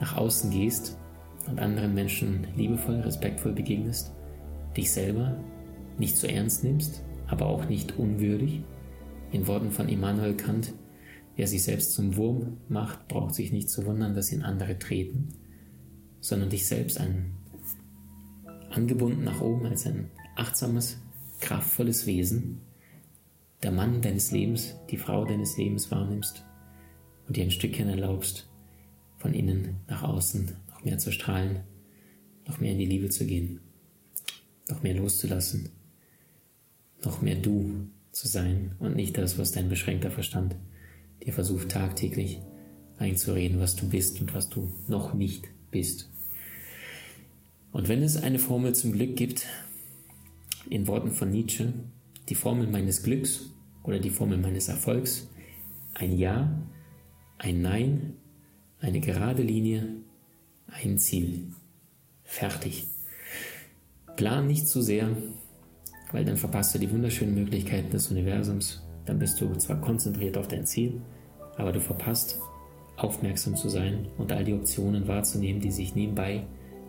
nach 0.00 0.16
außen 0.16 0.50
gehst 0.50 0.98
und 1.48 1.60
anderen 1.60 1.94
Menschen 1.94 2.46
liebevoll, 2.56 3.00
respektvoll 3.00 3.52
begegnest 3.52 4.12
dich 4.76 4.90
selber 4.90 5.36
nicht 5.98 6.16
zu 6.16 6.28
ernst 6.28 6.64
nimmst, 6.64 7.02
aber 7.26 7.46
auch 7.46 7.68
nicht 7.68 7.98
unwürdig. 7.98 8.62
In 9.32 9.46
Worten 9.46 9.70
von 9.70 9.88
Immanuel 9.88 10.34
Kant, 10.34 10.72
wer 11.40 11.46
sich 11.46 11.62
selbst 11.62 11.94
zum 11.94 12.16
Wurm 12.16 12.58
macht, 12.68 13.08
braucht 13.08 13.34
sich 13.34 13.50
nicht 13.50 13.70
zu 13.70 13.86
wundern, 13.86 14.14
dass 14.14 14.30
ihn 14.30 14.42
andere 14.42 14.78
treten, 14.78 15.28
sondern 16.20 16.50
dich 16.50 16.66
selbst 16.66 17.00
ein 17.00 17.32
angebunden 18.68 19.24
nach 19.24 19.40
oben 19.40 19.64
als 19.64 19.86
ein 19.86 20.10
achtsames, 20.36 20.98
kraftvolles 21.40 22.04
Wesen, 22.04 22.60
der 23.62 23.72
Mann 23.72 24.02
deines 24.02 24.32
Lebens, 24.32 24.74
die 24.90 24.98
Frau 24.98 25.24
deines 25.24 25.56
Lebens 25.56 25.90
wahrnimmst 25.90 26.44
und 27.26 27.38
dir 27.38 27.44
ein 27.44 27.50
Stückchen 27.50 27.88
erlaubst, 27.88 28.46
von 29.16 29.32
innen 29.32 29.76
nach 29.88 30.02
außen 30.02 30.52
noch 30.68 30.84
mehr 30.84 30.98
zu 30.98 31.10
strahlen, 31.10 31.60
noch 32.46 32.60
mehr 32.60 32.72
in 32.72 32.78
die 32.80 32.84
Liebe 32.84 33.08
zu 33.08 33.24
gehen 33.24 33.60
noch 34.68 34.82
mehr 34.82 34.94
loszulassen, 34.94 35.70
noch 37.02 37.22
mehr 37.22 37.36
du 37.36 37.88
zu 38.12 38.28
sein 38.28 38.76
und 38.78 38.94
nicht 38.94 39.16
das, 39.16 39.38
was 39.38 39.52
dein 39.52 39.70
beschränkter 39.70 40.10
Verstand 40.10 40.54
dir 41.24 41.32
versucht 41.32 41.70
tagtäglich 41.70 42.40
einzureden, 42.98 43.60
was 43.60 43.76
du 43.76 43.88
bist 43.88 44.20
und 44.20 44.34
was 44.34 44.48
du 44.48 44.72
noch 44.88 45.14
nicht 45.14 45.48
bist. 45.70 46.10
Und 47.72 47.88
wenn 47.88 48.02
es 48.02 48.16
eine 48.16 48.38
Formel 48.38 48.74
zum 48.74 48.92
Glück 48.92 49.16
gibt, 49.16 49.46
in 50.68 50.86
Worten 50.86 51.10
von 51.10 51.30
Nietzsche, 51.30 51.72
die 52.28 52.34
Formel 52.34 52.66
meines 52.66 53.02
Glücks 53.02 53.50
oder 53.82 53.98
die 53.98 54.10
Formel 54.10 54.38
meines 54.38 54.68
Erfolgs, 54.68 55.28
ein 55.94 56.16
Ja, 56.18 56.62
ein 57.38 57.62
Nein, 57.62 58.14
eine 58.80 59.00
gerade 59.00 59.42
Linie, 59.42 59.96
ein 60.66 60.98
Ziel. 60.98 61.52
Fertig. 62.22 62.86
Plan 64.16 64.46
nicht 64.46 64.68
zu 64.68 64.82
sehr, 64.82 65.16
weil 66.12 66.24
dann 66.24 66.36
verpasst 66.36 66.74
du 66.74 66.78
die 66.78 66.90
wunderschönen 66.90 67.34
Möglichkeiten 67.34 67.90
des 67.90 68.10
Universums. 68.10 68.82
Dann 69.06 69.18
bist 69.18 69.40
du 69.40 69.52
zwar 69.56 69.80
konzentriert 69.80 70.36
auf 70.36 70.48
dein 70.48 70.66
Ziel, 70.66 71.00
aber 71.56 71.72
du 71.72 71.80
verpasst, 71.80 72.38
aufmerksam 72.96 73.56
zu 73.56 73.68
sein 73.68 74.08
und 74.18 74.30
all 74.32 74.44
die 74.44 74.52
Optionen 74.52 75.08
wahrzunehmen, 75.08 75.60
die 75.60 75.70
sich 75.70 75.94
nebenbei 75.94 76.44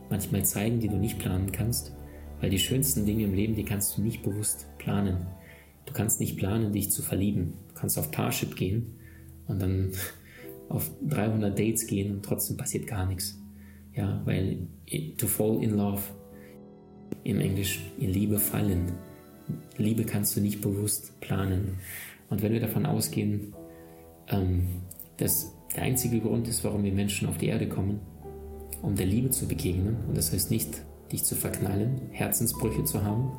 manchmal 0.10 0.44
zeigen, 0.44 0.80
die 0.80 0.89
du 0.89 0.98
nicht 0.98 1.20
planen 1.20 1.51
kannst, 1.51 1.94
weil 2.41 2.50
die 2.50 2.60
schönsten 2.60 3.06
Dinge 3.06 3.24
im 3.24 3.34
Leben, 3.34 3.56
die 3.56 3.63
kannst 3.63 3.98
du 3.98 4.01
nicht 4.01 4.24
bewusst 4.24 4.68
planen. 4.77 5.27
Du 5.86 5.94
kannst 5.94 6.20
nicht 6.20 6.38
planen, 6.38 6.74
dich 6.74 6.91
zu 6.91 7.01
verlieben. 7.01 7.53
Du 7.70 7.74
kannst 7.75 7.98
auf 7.98 8.12
Parship 8.12 8.56
gehen 8.56 8.96
und 9.48 9.62
dann 9.62 9.91
auf 10.70 10.91
300 11.08 11.58
Dates 11.58 11.88
gehen 11.88 12.15
und 12.15 12.25
trotzdem 12.25 12.58
passiert 12.58 12.88
gar 12.88 13.06
nichts. 13.06 13.39
Ja, 13.96 14.22
weil 14.25 14.68
to 15.18 15.27
fall 15.27 15.62
in 15.62 15.75
love 15.75 16.01
im 17.24 17.39
Englisch 17.39 17.82
in 18.00 18.10
Liebe 18.10 18.39
fallen, 18.39 18.94
Liebe 19.77 20.03
kannst 20.03 20.36
du 20.36 20.41
nicht 20.41 20.62
bewusst 20.62 21.19
planen. 21.21 21.79
Und 22.29 22.41
wenn 22.41 22.53
wir 22.53 22.60
davon 22.60 22.86
ausgehen, 22.86 23.53
ähm, 24.29 24.67
dass 25.17 25.51
der 25.75 25.83
einzige 25.83 26.19
Grund 26.19 26.48
ist, 26.48 26.63
warum 26.63 26.83
wir 26.83 26.93
Menschen 26.93 27.27
auf 27.27 27.38
die 27.38 27.48
Erde 27.48 27.67
kommen, 27.67 28.00
um 28.81 28.95
der 28.95 29.05
Liebe 29.05 29.29
zu 29.29 29.48
begegnen, 29.48 29.98
und 30.07 30.17
das 30.17 30.33
heißt 30.33 30.51
nicht, 30.51 30.81
dich 31.12 31.24
zu 31.24 31.36
verknallen, 31.36 32.01
Herzensbrüche 32.12 32.83
zu 32.83 33.03
haben, 33.03 33.31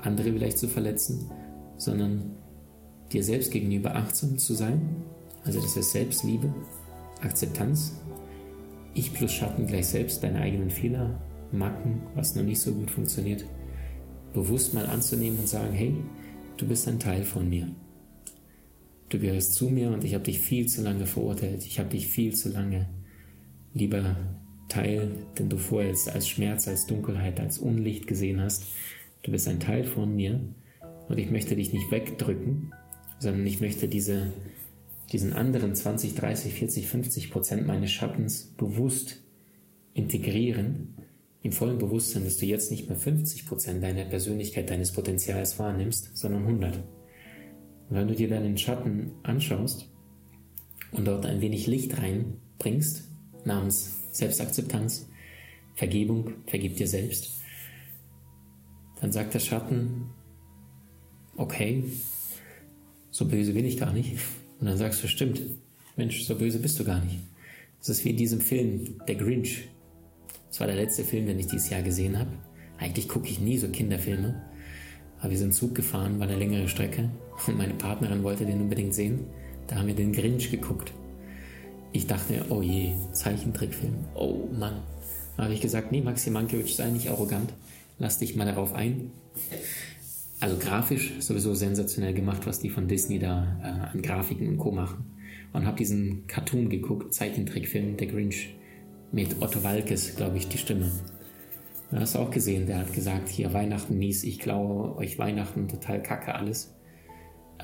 andere 0.00 0.32
vielleicht 0.32 0.58
zu 0.58 0.68
verletzen, 0.68 1.30
sondern 1.76 2.36
dir 3.12 3.22
selbst 3.22 3.50
gegenüber 3.50 3.94
achtsam 3.94 4.38
zu 4.38 4.54
sein, 4.54 4.96
also 5.44 5.60
das 5.60 5.76
heißt 5.76 5.92
Selbstliebe, 5.92 6.52
Akzeptanz, 7.22 8.00
Ich 8.94 9.12
plus 9.12 9.32
Schatten 9.32 9.66
gleich 9.66 9.88
selbst, 9.88 10.22
deine 10.22 10.40
eigenen 10.40 10.70
Fehler, 10.70 11.20
Macken, 11.52 12.02
was 12.14 12.34
noch 12.34 12.42
nicht 12.42 12.60
so 12.60 12.72
gut 12.72 12.90
funktioniert, 12.90 13.44
bewusst 14.32 14.74
mal 14.74 14.86
anzunehmen 14.86 15.38
und 15.38 15.48
sagen, 15.48 15.72
hey, 15.72 15.94
du 16.56 16.66
bist 16.66 16.86
ein 16.88 16.98
Teil 16.98 17.24
von 17.24 17.48
mir. 17.48 17.68
Du 19.08 19.18
gehörst 19.18 19.54
zu 19.54 19.70
mir 19.70 19.90
und 19.90 20.04
ich 20.04 20.14
habe 20.14 20.24
dich 20.24 20.40
viel 20.40 20.66
zu 20.66 20.82
lange 20.82 21.06
verurteilt. 21.06 21.64
Ich 21.64 21.78
habe 21.78 21.90
dich 21.90 22.08
viel 22.08 22.34
zu 22.34 22.48
lange 22.48 22.88
lieber 23.72 24.16
Teil, 24.68 25.12
den 25.38 25.48
du 25.48 25.58
vorher 25.58 25.90
als 25.90 26.28
Schmerz, 26.28 26.66
als 26.66 26.86
Dunkelheit, 26.86 27.38
als 27.38 27.58
Unlicht 27.58 28.06
gesehen 28.06 28.40
hast. 28.40 28.64
Du 29.22 29.30
bist 29.30 29.46
ein 29.48 29.60
Teil 29.60 29.84
von 29.84 30.14
mir 30.14 30.40
und 31.08 31.18
ich 31.18 31.30
möchte 31.30 31.54
dich 31.54 31.72
nicht 31.72 31.90
wegdrücken, 31.90 32.72
sondern 33.18 33.46
ich 33.46 33.60
möchte 33.60 33.86
diese, 33.86 34.32
diesen 35.12 35.32
anderen 35.32 35.74
20, 35.74 36.14
30, 36.14 36.52
40, 36.54 36.86
50 36.88 37.30
Prozent 37.30 37.66
meines 37.66 37.92
Schattens 37.92 38.54
bewusst 38.56 39.22
integrieren, 39.94 40.95
im 41.46 41.52
vollen 41.52 41.78
Bewusstsein, 41.78 42.24
dass 42.24 42.38
du 42.38 42.46
jetzt 42.46 42.72
nicht 42.72 42.88
mehr 42.88 42.98
50 42.98 43.46
Prozent 43.46 43.80
deiner 43.80 44.04
Persönlichkeit, 44.04 44.68
deines 44.68 44.90
Potenzials 44.90 45.60
wahrnimmst, 45.60 46.16
sondern 46.16 46.42
100. 46.42 46.76
Und 46.78 46.84
wenn 47.88 48.08
du 48.08 48.16
dir 48.16 48.28
deinen 48.28 48.58
Schatten 48.58 49.12
anschaust 49.22 49.88
und 50.90 51.06
dort 51.06 51.24
ein 51.24 51.40
wenig 51.40 51.68
Licht 51.68 51.96
reinbringst, 51.98 53.04
namens 53.44 53.96
Selbstakzeptanz, 54.10 55.08
Vergebung, 55.76 56.32
vergib 56.46 56.78
dir 56.78 56.88
selbst, 56.88 57.30
dann 59.00 59.12
sagt 59.12 59.34
der 59.34 59.38
Schatten, 59.38 60.06
okay, 61.36 61.84
so 63.12 63.28
böse 63.28 63.52
bin 63.52 63.66
ich 63.66 63.78
gar 63.78 63.92
nicht. 63.92 64.18
Und 64.58 64.66
dann 64.66 64.78
sagst 64.78 65.04
du, 65.04 65.06
stimmt, 65.06 65.40
Mensch, 65.96 66.24
so 66.24 66.34
böse 66.34 66.58
bist 66.58 66.80
du 66.80 66.84
gar 66.84 67.04
nicht. 67.04 67.20
Das 67.78 67.90
ist 67.90 68.04
wie 68.04 68.10
in 68.10 68.16
diesem 68.16 68.40
Film, 68.40 69.00
Der 69.06 69.14
Grinch. 69.14 69.68
Das 70.48 70.60
war 70.60 70.66
der 70.66 70.76
letzte 70.76 71.04
Film, 71.04 71.26
den 71.26 71.38
ich 71.38 71.46
dieses 71.46 71.70
Jahr 71.70 71.82
gesehen 71.82 72.18
habe. 72.18 72.30
Eigentlich 72.78 73.08
gucke 73.08 73.28
ich 73.28 73.40
nie 73.40 73.58
so 73.58 73.68
Kinderfilme. 73.68 74.42
Aber 75.20 75.30
wir 75.30 75.38
sind 75.38 75.54
Zug 75.54 75.74
gefahren, 75.74 76.18
war 76.18 76.28
eine 76.28 76.36
längere 76.36 76.68
Strecke. 76.68 77.10
Und 77.46 77.56
meine 77.56 77.74
Partnerin 77.74 78.22
wollte 78.22 78.46
den 78.46 78.60
unbedingt 78.60 78.94
sehen. 78.94 79.20
Da 79.66 79.76
haben 79.76 79.88
wir 79.88 79.94
den 79.94 80.12
Grinch 80.12 80.50
geguckt. 80.50 80.92
Ich 81.92 82.06
dachte 82.06 82.44
oh 82.50 82.62
je, 82.62 82.92
Zeichentrickfilm. 83.12 83.94
Oh 84.14 84.48
Mann. 84.52 84.82
Da 85.36 85.44
habe 85.44 85.54
ich 85.54 85.60
gesagt, 85.60 85.92
nee, 85.92 86.00
Maxi 86.00 86.30
Mankiewicz, 86.30 86.76
sei 86.76 86.90
nicht 86.90 87.08
arrogant. 87.08 87.52
Lass 87.98 88.18
dich 88.18 88.36
mal 88.36 88.44
darauf 88.44 88.74
ein 88.74 89.10
also 90.38 90.56
grafisch 90.58 91.14
sowieso 91.20 91.54
sensationell 91.54 92.12
gemacht, 92.12 92.46
was 92.46 92.60
die 92.60 92.70
von 92.70 92.88
Disney 92.88 93.18
da 93.18 93.58
äh, 93.62 93.96
an 93.96 94.02
Grafiken 94.02 94.48
und 94.48 94.58
Co. 94.58 94.70
machen. 94.70 95.04
Und 95.52 95.64
habe 95.64 95.78
diesen 95.78 96.26
Cartoon 96.26 96.68
geguckt, 96.68 97.14
Zeichentrickfilm, 97.14 97.96
Der 97.96 98.08
Grinch, 98.08 98.54
mit 99.16 99.40
Otto 99.40 99.64
Walkes, 99.64 100.14
glaube 100.14 100.36
ich, 100.36 100.46
die 100.48 100.58
Stimme. 100.58 100.92
Da 101.90 102.00
hast 102.00 102.14
du 102.14 102.18
auch 102.18 102.30
gesehen, 102.30 102.66
der 102.66 102.80
hat 102.80 102.92
gesagt, 102.92 103.30
hier 103.30 103.54
Weihnachten 103.54 103.96
mies, 103.96 104.24
ich 104.24 104.38
klaue 104.38 104.94
euch 104.96 105.18
Weihnachten 105.18 105.68
total 105.68 106.02
kacke 106.02 106.34
alles. 106.34 106.74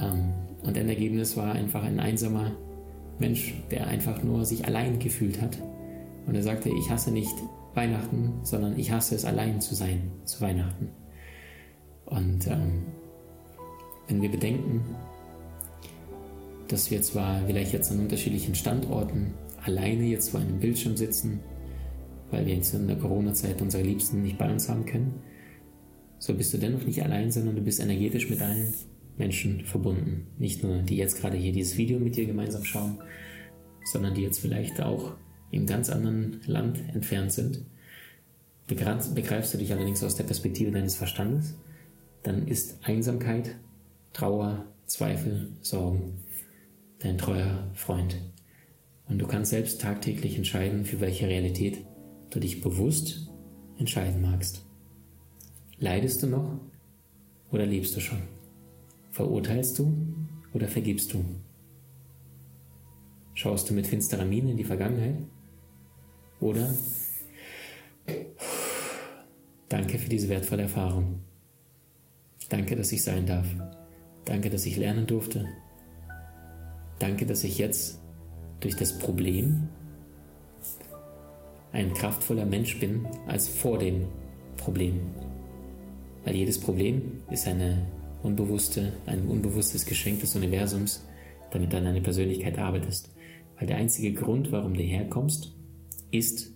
Ähm, 0.00 0.32
und 0.62 0.78
ein 0.78 0.88
Ergebnis 0.88 1.36
war 1.36 1.52
einfach 1.52 1.84
ein 1.84 2.00
einsamer 2.00 2.52
Mensch, 3.18 3.52
der 3.70 3.86
einfach 3.86 4.22
nur 4.22 4.46
sich 4.46 4.64
allein 4.64 4.98
gefühlt 4.98 5.42
hat. 5.42 5.58
Und 6.26 6.34
er 6.34 6.42
sagte, 6.42 6.70
ich 6.70 6.88
hasse 6.88 7.10
nicht 7.10 7.34
Weihnachten, 7.74 8.32
sondern 8.44 8.78
ich 8.78 8.90
hasse 8.90 9.14
es, 9.14 9.26
allein 9.26 9.60
zu 9.60 9.74
sein 9.74 10.10
zu 10.24 10.40
Weihnachten. 10.40 10.88
Und 12.06 12.46
ähm, 12.46 12.84
wenn 14.08 14.22
wir 14.22 14.30
bedenken, 14.30 14.82
dass 16.68 16.90
wir 16.90 17.02
zwar 17.02 17.42
vielleicht 17.46 17.74
jetzt 17.74 17.92
an 17.92 18.00
unterschiedlichen 18.00 18.54
Standorten 18.54 19.34
alleine 19.64 20.04
jetzt 20.04 20.30
vor 20.30 20.40
einem 20.40 20.60
Bildschirm 20.60 20.96
sitzen, 20.96 21.40
weil 22.30 22.46
wir 22.46 22.54
jetzt 22.54 22.74
in 22.74 22.88
der 22.88 22.96
Corona-Zeit 22.96 23.60
unsere 23.60 23.82
Liebsten 23.82 24.22
nicht 24.22 24.38
bei 24.38 24.50
uns 24.50 24.68
haben 24.68 24.86
können, 24.86 25.14
so 26.18 26.34
bist 26.34 26.54
du 26.54 26.58
dennoch 26.58 26.84
nicht 26.84 27.02
allein, 27.02 27.30
sondern 27.30 27.56
du 27.56 27.62
bist 27.62 27.80
energetisch 27.80 28.30
mit 28.30 28.40
allen 28.40 28.72
Menschen 29.18 29.64
verbunden. 29.64 30.28
Nicht 30.38 30.62
nur 30.62 30.78
die 30.78 30.96
jetzt 30.96 31.20
gerade 31.20 31.36
hier 31.36 31.52
dieses 31.52 31.76
Video 31.76 31.98
mit 31.98 32.16
dir 32.16 32.26
gemeinsam 32.26 32.64
schauen, 32.64 32.98
sondern 33.84 34.14
die 34.14 34.22
jetzt 34.22 34.38
vielleicht 34.38 34.80
auch 34.80 35.16
im 35.50 35.66
ganz 35.66 35.90
anderen 35.90 36.40
Land 36.46 36.80
entfernt 36.94 37.32
sind. 37.32 37.64
Begreifst 38.66 39.52
du 39.52 39.58
dich 39.58 39.72
allerdings 39.72 40.02
aus 40.02 40.16
der 40.16 40.24
Perspektive 40.24 40.70
deines 40.70 40.94
Verstandes? 40.94 41.56
dann 42.22 42.46
ist 42.46 42.78
Einsamkeit, 42.82 43.56
Trauer, 44.12 44.64
Zweifel, 44.86 45.52
Sorgen 45.60 46.18
dein 47.00 47.18
treuer 47.18 47.70
Freund. 47.74 48.16
Und 49.08 49.18
du 49.18 49.26
kannst 49.26 49.50
selbst 49.50 49.80
tagtäglich 49.80 50.36
entscheiden, 50.36 50.84
für 50.84 51.00
welche 51.00 51.28
Realität 51.28 51.84
du 52.30 52.40
dich 52.40 52.60
bewusst 52.60 53.30
entscheiden 53.78 54.22
magst. 54.22 54.64
Leidest 55.78 56.22
du 56.22 56.28
noch 56.28 56.60
oder 57.50 57.66
lebst 57.66 57.96
du 57.96 58.00
schon? 58.00 58.22
Verurteilst 59.10 59.78
du 59.78 59.92
oder 60.54 60.68
vergibst 60.68 61.12
du? 61.12 61.24
Schaust 63.34 63.68
du 63.68 63.74
mit 63.74 63.86
finsterer 63.86 64.24
Miene 64.24 64.52
in 64.52 64.56
die 64.56 64.64
Vergangenheit? 64.64 65.16
Oder 66.40 66.74
danke 69.68 69.98
für 69.98 70.08
diese 70.08 70.28
wertvolle 70.28 70.62
Erfahrung. 70.62 71.20
Danke, 72.48 72.76
dass 72.76 72.92
ich 72.92 73.02
sein 73.02 73.26
darf. 73.26 73.46
Danke, 74.24 74.50
dass 74.50 74.66
ich 74.66 74.76
lernen 74.76 75.06
durfte. 75.06 75.48
Danke, 76.98 77.26
dass 77.26 77.44
ich 77.44 77.58
jetzt 77.58 78.01
durch 78.62 78.76
das 78.76 78.98
Problem 78.98 79.68
ein 81.72 81.92
kraftvoller 81.94 82.44
Mensch 82.44 82.78
bin 82.78 83.06
als 83.26 83.48
vor 83.48 83.78
dem 83.78 84.06
Problem. 84.56 85.00
Weil 86.24 86.36
jedes 86.36 86.60
Problem 86.60 87.22
ist 87.30 87.48
eine 87.48 87.86
unbewusste, 88.22 88.92
ein 89.06 89.26
unbewusstes 89.26 89.84
Geschenk 89.84 90.20
des 90.20 90.36
Universums, 90.36 91.04
damit 91.50 91.72
du 91.72 91.78
an 91.78 91.84
deine 91.84 92.00
Persönlichkeit 92.00 92.58
arbeitest. 92.58 93.10
Weil 93.58 93.66
der 93.66 93.76
einzige 93.76 94.12
Grund, 94.12 94.52
warum 94.52 94.74
du 94.74 94.82
herkommst, 94.82 95.54
ist, 96.10 96.52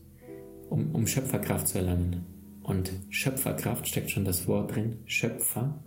um, 0.70 0.94
um 0.94 1.06
Schöpferkraft 1.06 1.68
zu 1.68 1.78
erlangen. 1.78 2.24
Und 2.62 2.92
Schöpferkraft 3.10 3.88
steckt 3.88 4.10
schon 4.10 4.24
das 4.24 4.46
Wort 4.46 4.74
drin, 4.74 4.98
Schöpfer, 5.06 5.82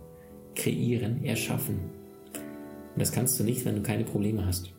kreieren, 0.54 1.24
erschaffen. 1.24 1.78
Und 2.94 2.98
das 2.98 3.12
kannst 3.12 3.38
du 3.38 3.44
nicht, 3.44 3.64
wenn 3.64 3.76
du 3.76 3.82
keine 3.82 4.04
Probleme 4.04 4.44
hast. 4.44 4.72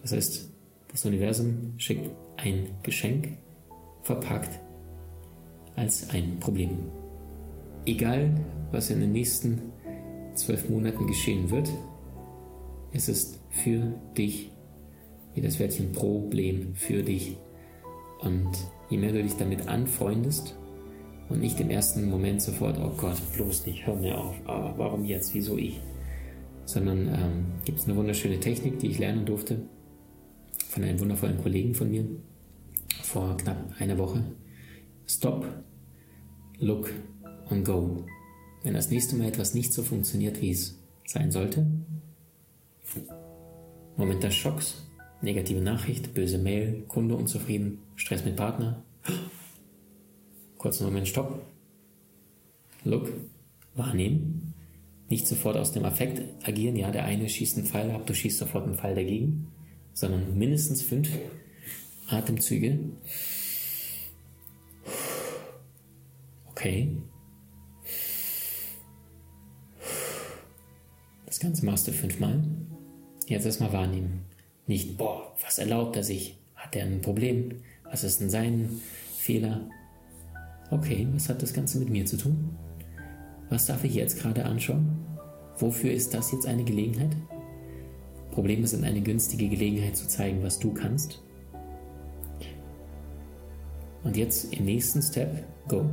Das 0.00 0.12
heißt, 0.12 0.53
das 0.94 1.04
Universum 1.04 1.74
schickt 1.76 2.08
ein 2.36 2.68
Geschenk 2.84 3.36
verpackt 4.02 4.60
als 5.74 6.08
ein 6.10 6.38
Problem. 6.38 6.78
Egal, 7.84 8.32
was 8.70 8.90
in 8.90 9.00
den 9.00 9.10
nächsten 9.10 9.60
zwölf 10.34 10.68
Monaten 10.68 11.08
geschehen 11.08 11.50
wird, 11.50 11.68
es 12.92 13.08
ist 13.08 13.40
für 13.50 13.92
dich, 14.16 14.52
wie 15.34 15.40
das 15.40 15.58
Wörtchen 15.58 15.90
Problem 15.90 16.76
für 16.76 17.02
dich. 17.02 17.36
Und 18.20 18.52
je 18.88 18.98
mehr 18.98 19.12
du 19.12 19.22
dich 19.22 19.36
damit 19.36 19.66
anfreundest, 19.66 20.56
und 21.28 21.40
nicht 21.40 21.58
im 21.58 21.70
ersten 21.70 22.08
Moment 22.08 22.42
sofort, 22.42 22.78
oh 22.78 22.92
Gott, 22.98 23.16
bloß 23.34 23.66
nicht, 23.66 23.86
hör 23.86 23.96
mir 23.96 24.16
auf, 24.16 24.36
oh, 24.46 24.74
warum 24.76 25.04
jetzt, 25.06 25.34
wieso 25.34 25.56
ich? 25.56 25.80
Sondern 26.66 27.08
ähm, 27.08 27.46
gibt 27.64 27.80
es 27.80 27.86
eine 27.86 27.96
wunderschöne 27.96 28.38
Technik, 28.38 28.78
die 28.78 28.88
ich 28.88 28.98
lernen 28.98 29.24
durfte 29.24 29.58
von 30.74 30.82
einem 30.82 30.98
wundervollen 30.98 31.40
Kollegen 31.40 31.72
von 31.72 31.88
mir 31.88 32.04
vor 33.02 33.36
knapp 33.36 33.72
einer 33.78 33.96
Woche. 33.96 34.24
Stop, 35.06 35.46
look 36.58 36.90
und 37.48 37.64
go. 37.64 38.04
Wenn 38.64 38.74
das 38.74 38.90
nächste 38.90 39.14
Mal 39.14 39.28
etwas 39.28 39.54
nicht 39.54 39.72
so 39.72 39.84
funktioniert, 39.84 40.40
wie 40.42 40.50
es 40.50 40.82
sein 41.06 41.30
sollte, 41.30 41.64
Moment 43.96 44.24
des 44.24 44.34
Schocks, 44.34 44.82
negative 45.22 45.60
Nachricht, 45.60 46.12
böse 46.12 46.38
Mail, 46.38 46.82
Kunde 46.88 47.14
unzufrieden, 47.14 47.78
Stress 47.94 48.24
mit 48.24 48.34
Partner, 48.34 48.82
Kurzen 50.58 50.86
Moment 50.86 51.06
Stopp. 51.06 51.40
Look. 52.84 53.12
Wahrnehmen. 53.76 54.54
Nicht 55.08 55.26
sofort 55.26 55.56
aus 55.56 55.72
dem 55.72 55.84
Affekt 55.84 56.22
agieren. 56.46 56.76
Ja, 56.76 56.90
der 56.90 57.04
eine 57.04 57.28
schießt 57.28 57.58
einen 57.58 57.66
Pfeil 57.66 57.90
ab, 57.90 58.06
du 58.06 58.14
schießt 58.14 58.38
sofort 58.38 58.64
einen 58.64 58.76
Pfeil 58.76 58.94
dagegen. 58.94 59.53
Sondern 59.94 60.36
mindestens 60.36 60.82
fünf 60.82 61.08
Atemzüge. 62.08 62.78
Okay. 66.50 66.98
Ganze 71.44 71.66
machst 71.66 71.86
du 71.86 71.92
fünfmal. 71.92 72.42
Jetzt 73.26 73.44
erstmal 73.44 73.74
wahrnehmen. 73.74 74.24
Nicht, 74.66 74.96
boah, 74.96 75.34
was 75.42 75.58
erlaubt 75.58 75.94
er 75.94 76.02
sich? 76.02 76.38
Hat 76.54 76.74
er 76.74 76.86
ein 76.86 77.02
Problem? 77.02 77.56
Was 77.84 78.02
ist 78.02 78.22
denn 78.22 78.30
sein 78.30 78.80
Fehler? 79.18 79.68
Okay, 80.70 81.06
was 81.12 81.28
hat 81.28 81.42
das 81.42 81.52
Ganze 81.52 81.78
mit 81.80 81.90
mir 81.90 82.06
zu 82.06 82.16
tun? 82.16 82.56
Was 83.50 83.66
darf 83.66 83.84
ich 83.84 83.94
jetzt 83.94 84.18
gerade 84.20 84.46
anschauen? 84.46 84.96
Wofür 85.58 85.92
ist 85.92 86.14
das 86.14 86.32
jetzt 86.32 86.46
eine 86.46 86.64
Gelegenheit? 86.64 87.14
Probleme 88.34 88.66
sind 88.66 88.84
eine 88.84 89.00
günstige 89.00 89.48
Gelegenheit 89.48 89.96
zu 89.96 90.08
zeigen, 90.08 90.42
was 90.42 90.58
du 90.58 90.74
kannst. 90.74 91.22
Und 94.02 94.16
jetzt 94.16 94.52
im 94.52 94.64
nächsten 94.64 95.00
Step, 95.00 95.44
go. 95.68 95.88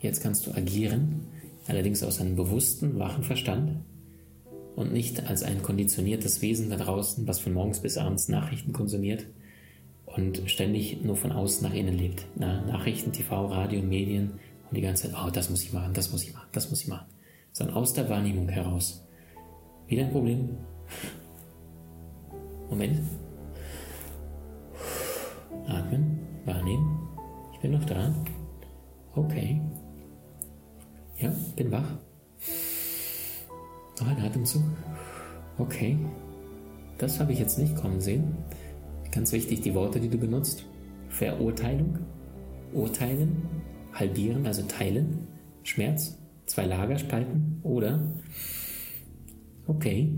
Jetzt 0.00 0.22
kannst 0.22 0.46
du 0.46 0.52
agieren, 0.52 1.26
allerdings 1.66 2.02
aus 2.02 2.18
einem 2.18 2.34
bewussten, 2.34 2.98
wachen 2.98 3.22
Verstand 3.22 3.78
und 4.74 4.92
nicht 4.92 5.26
als 5.28 5.42
ein 5.42 5.62
konditioniertes 5.62 6.40
Wesen 6.40 6.70
da 6.70 6.76
draußen, 6.76 7.28
was 7.28 7.40
von 7.40 7.52
morgens 7.52 7.80
bis 7.80 7.98
abends 7.98 8.28
Nachrichten 8.28 8.72
konsumiert 8.72 9.26
und 10.06 10.42
ständig 10.46 11.02
nur 11.04 11.16
von 11.16 11.30
außen 11.30 11.62
nach 11.68 11.74
innen 11.74 11.96
lebt. 11.96 12.26
Na, 12.36 12.64
Nachrichten, 12.64 13.12
TV, 13.12 13.46
Radio, 13.46 13.82
Medien 13.82 14.32
und 14.70 14.76
die 14.76 14.82
ganze 14.82 15.10
Zeit, 15.10 15.14
oh, 15.22 15.30
das 15.30 15.50
muss 15.50 15.62
ich 15.62 15.74
machen, 15.74 15.92
das 15.92 16.10
muss 16.10 16.24
ich 16.24 16.32
machen, 16.32 16.48
das 16.52 16.70
muss 16.70 16.82
ich 16.82 16.88
machen. 16.88 17.06
Sondern 17.52 17.76
aus 17.76 17.92
der 17.92 18.08
Wahrnehmung 18.08 18.48
heraus. 18.48 19.06
Wieder 19.88 20.04
ein 20.04 20.10
Problem? 20.10 20.56
Moment. 22.70 23.00
Atmen, 25.66 26.20
wahrnehmen. 26.44 27.08
Ich 27.52 27.60
bin 27.60 27.72
noch 27.72 27.84
da. 27.84 28.14
Okay. 29.14 29.60
Ja, 31.18 31.32
bin 31.56 31.70
wach. 31.70 31.96
Noch 34.00 34.06
ein 34.08 34.20
Atemzug. 34.20 34.62
Okay. 35.58 35.98
Das 36.98 37.20
habe 37.20 37.32
ich 37.32 37.38
jetzt 37.38 37.58
nicht 37.58 37.76
kommen 37.76 38.00
sehen. 38.00 38.36
Ganz 39.12 39.32
wichtig, 39.32 39.60
die 39.62 39.74
Worte, 39.74 40.00
die 40.00 40.08
du 40.08 40.18
benutzt. 40.18 40.64
Verurteilung, 41.08 41.98
urteilen, 42.72 43.42
halbieren, 43.92 44.46
also 44.46 44.62
teilen, 44.62 45.26
Schmerz, 45.62 46.18
zwei 46.46 46.66
Lager 46.66 46.98
spalten 46.98 47.60
oder, 47.62 48.00
okay, 49.66 50.12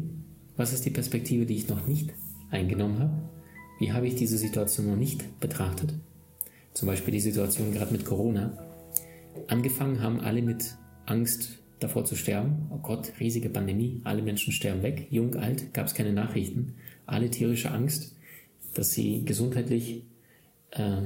was 0.56 0.72
ist 0.72 0.84
die 0.84 0.90
Perspektive, 0.90 1.46
die 1.46 1.54
ich 1.54 1.68
noch 1.68 1.86
nicht 1.86 2.12
eingenommen 2.50 2.98
habe? 2.98 3.22
Wie 3.78 3.92
habe 3.92 4.06
ich 4.06 4.14
diese 4.14 4.38
Situation 4.38 4.86
noch 4.86 4.96
nicht 4.96 5.40
betrachtet? 5.40 5.94
Zum 6.74 6.86
Beispiel 6.86 7.12
die 7.12 7.20
Situation 7.20 7.72
gerade 7.72 7.92
mit 7.92 8.04
Corona. 8.04 8.52
Angefangen 9.46 10.02
haben 10.02 10.20
alle 10.20 10.42
mit 10.42 10.76
Angst 11.06 11.58
davor 11.78 12.04
zu 12.04 12.16
sterben. 12.16 12.66
Oh 12.70 12.78
Gott, 12.78 13.12
riesige 13.20 13.50
Pandemie, 13.50 14.00
alle 14.04 14.22
Menschen 14.22 14.52
sterben 14.52 14.82
weg, 14.82 15.06
jung, 15.10 15.36
alt, 15.36 15.72
gab 15.74 15.86
es 15.86 15.94
keine 15.94 16.12
Nachrichten, 16.12 16.74
alle 17.06 17.30
tierische 17.30 17.70
Angst 17.70 18.16
dass 18.78 18.92
sie 18.92 19.24
gesundheitlich 19.24 20.02
äh, 20.70 21.02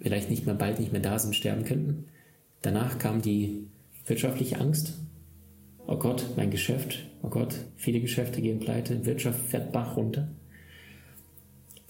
vielleicht 0.00 0.28
nicht 0.28 0.44
mehr 0.44 0.56
bald 0.56 0.80
nicht 0.80 0.92
mehr 0.92 1.00
da 1.00 1.18
sind, 1.18 1.36
sterben 1.36 1.64
könnten. 1.64 2.06
Danach 2.62 2.98
kam 2.98 3.22
die 3.22 3.68
wirtschaftliche 4.06 4.60
Angst. 4.60 4.94
Oh 5.86 5.96
Gott, 5.96 6.24
mein 6.36 6.50
Geschäft. 6.50 7.06
Oh 7.22 7.28
Gott, 7.28 7.54
viele 7.76 8.00
Geschäfte 8.00 8.40
gehen 8.40 8.58
pleite. 8.58 9.06
Wirtschaft 9.06 9.40
fährt 9.40 9.72
Bach 9.72 9.96
runter. 9.96 10.28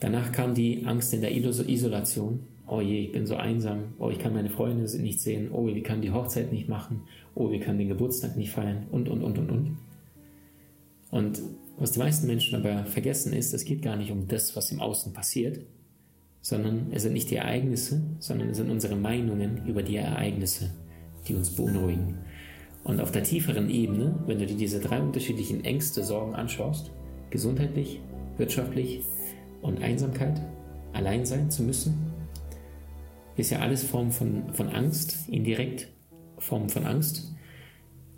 Danach 0.00 0.32
kam 0.32 0.54
die 0.54 0.84
Angst 0.84 1.14
in 1.14 1.20
der 1.20 1.34
Isolation. 1.34 2.40
Oh 2.66 2.80
je, 2.80 3.04
ich 3.06 3.12
bin 3.12 3.26
so 3.26 3.36
einsam. 3.36 3.94
Oh, 3.98 4.10
ich 4.10 4.18
kann 4.18 4.34
meine 4.34 4.50
Freunde 4.50 4.84
nicht 5.00 5.20
sehen. 5.20 5.50
Oh, 5.52 5.66
wir 5.66 5.82
können 5.82 6.02
die 6.02 6.10
Hochzeit 6.10 6.52
nicht 6.52 6.68
machen. 6.68 7.02
Oh, 7.34 7.50
wir 7.50 7.60
können 7.60 7.78
den 7.78 7.88
Geburtstag 7.88 8.36
nicht 8.36 8.50
feiern. 8.50 8.86
Und, 8.90 9.08
und, 9.08 9.22
und, 9.22 9.38
und, 9.38 9.50
und. 9.50 9.78
Und 11.10 11.42
was 11.78 11.92
die 11.92 11.98
meisten 11.98 12.26
Menschen 12.26 12.56
aber 12.56 12.84
vergessen 12.84 13.32
ist, 13.32 13.54
es 13.54 13.64
geht 13.64 13.82
gar 13.82 13.96
nicht 13.96 14.10
um 14.10 14.26
das, 14.28 14.56
was 14.56 14.72
im 14.72 14.80
Außen 14.80 15.12
passiert, 15.12 15.60
sondern 16.40 16.88
es 16.92 17.02
sind 17.02 17.12
nicht 17.12 17.30
die 17.30 17.36
Ereignisse, 17.36 18.02
sondern 18.18 18.50
es 18.50 18.56
sind 18.56 18.70
unsere 18.70 18.96
Meinungen 18.96 19.66
über 19.66 19.82
die 19.82 19.96
Ereignisse, 19.96 20.70
die 21.28 21.34
uns 21.34 21.50
beunruhigen. 21.50 22.18
Und 22.84 23.00
auf 23.00 23.10
der 23.10 23.24
tieferen 23.24 23.68
Ebene, 23.68 24.18
wenn 24.26 24.38
du 24.38 24.46
dir 24.46 24.56
diese 24.56 24.80
drei 24.80 25.00
unterschiedlichen 25.00 25.64
Ängste, 25.64 26.04
Sorgen 26.04 26.34
anschaust, 26.34 26.92
gesundheitlich, 27.30 28.00
wirtschaftlich 28.36 29.02
und 29.62 29.82
Einsamkeit, 29.82 30.40
allein 30.92 31.24
sein 31.24 31.50
zu 31.50 31.62
müssen, 31.62 32.12
ist 33.36 33.50
ja 33.50 33.58
alles 33.58 33.84
Form 33.84 34.10
von, 34.10 34.52
von 34.54 34.68
Angst, 34.68 35.28
indirekt 35.28 35.88
Form 36.38 36.68
von 36.68 36.86
Angst. 36.86 37.32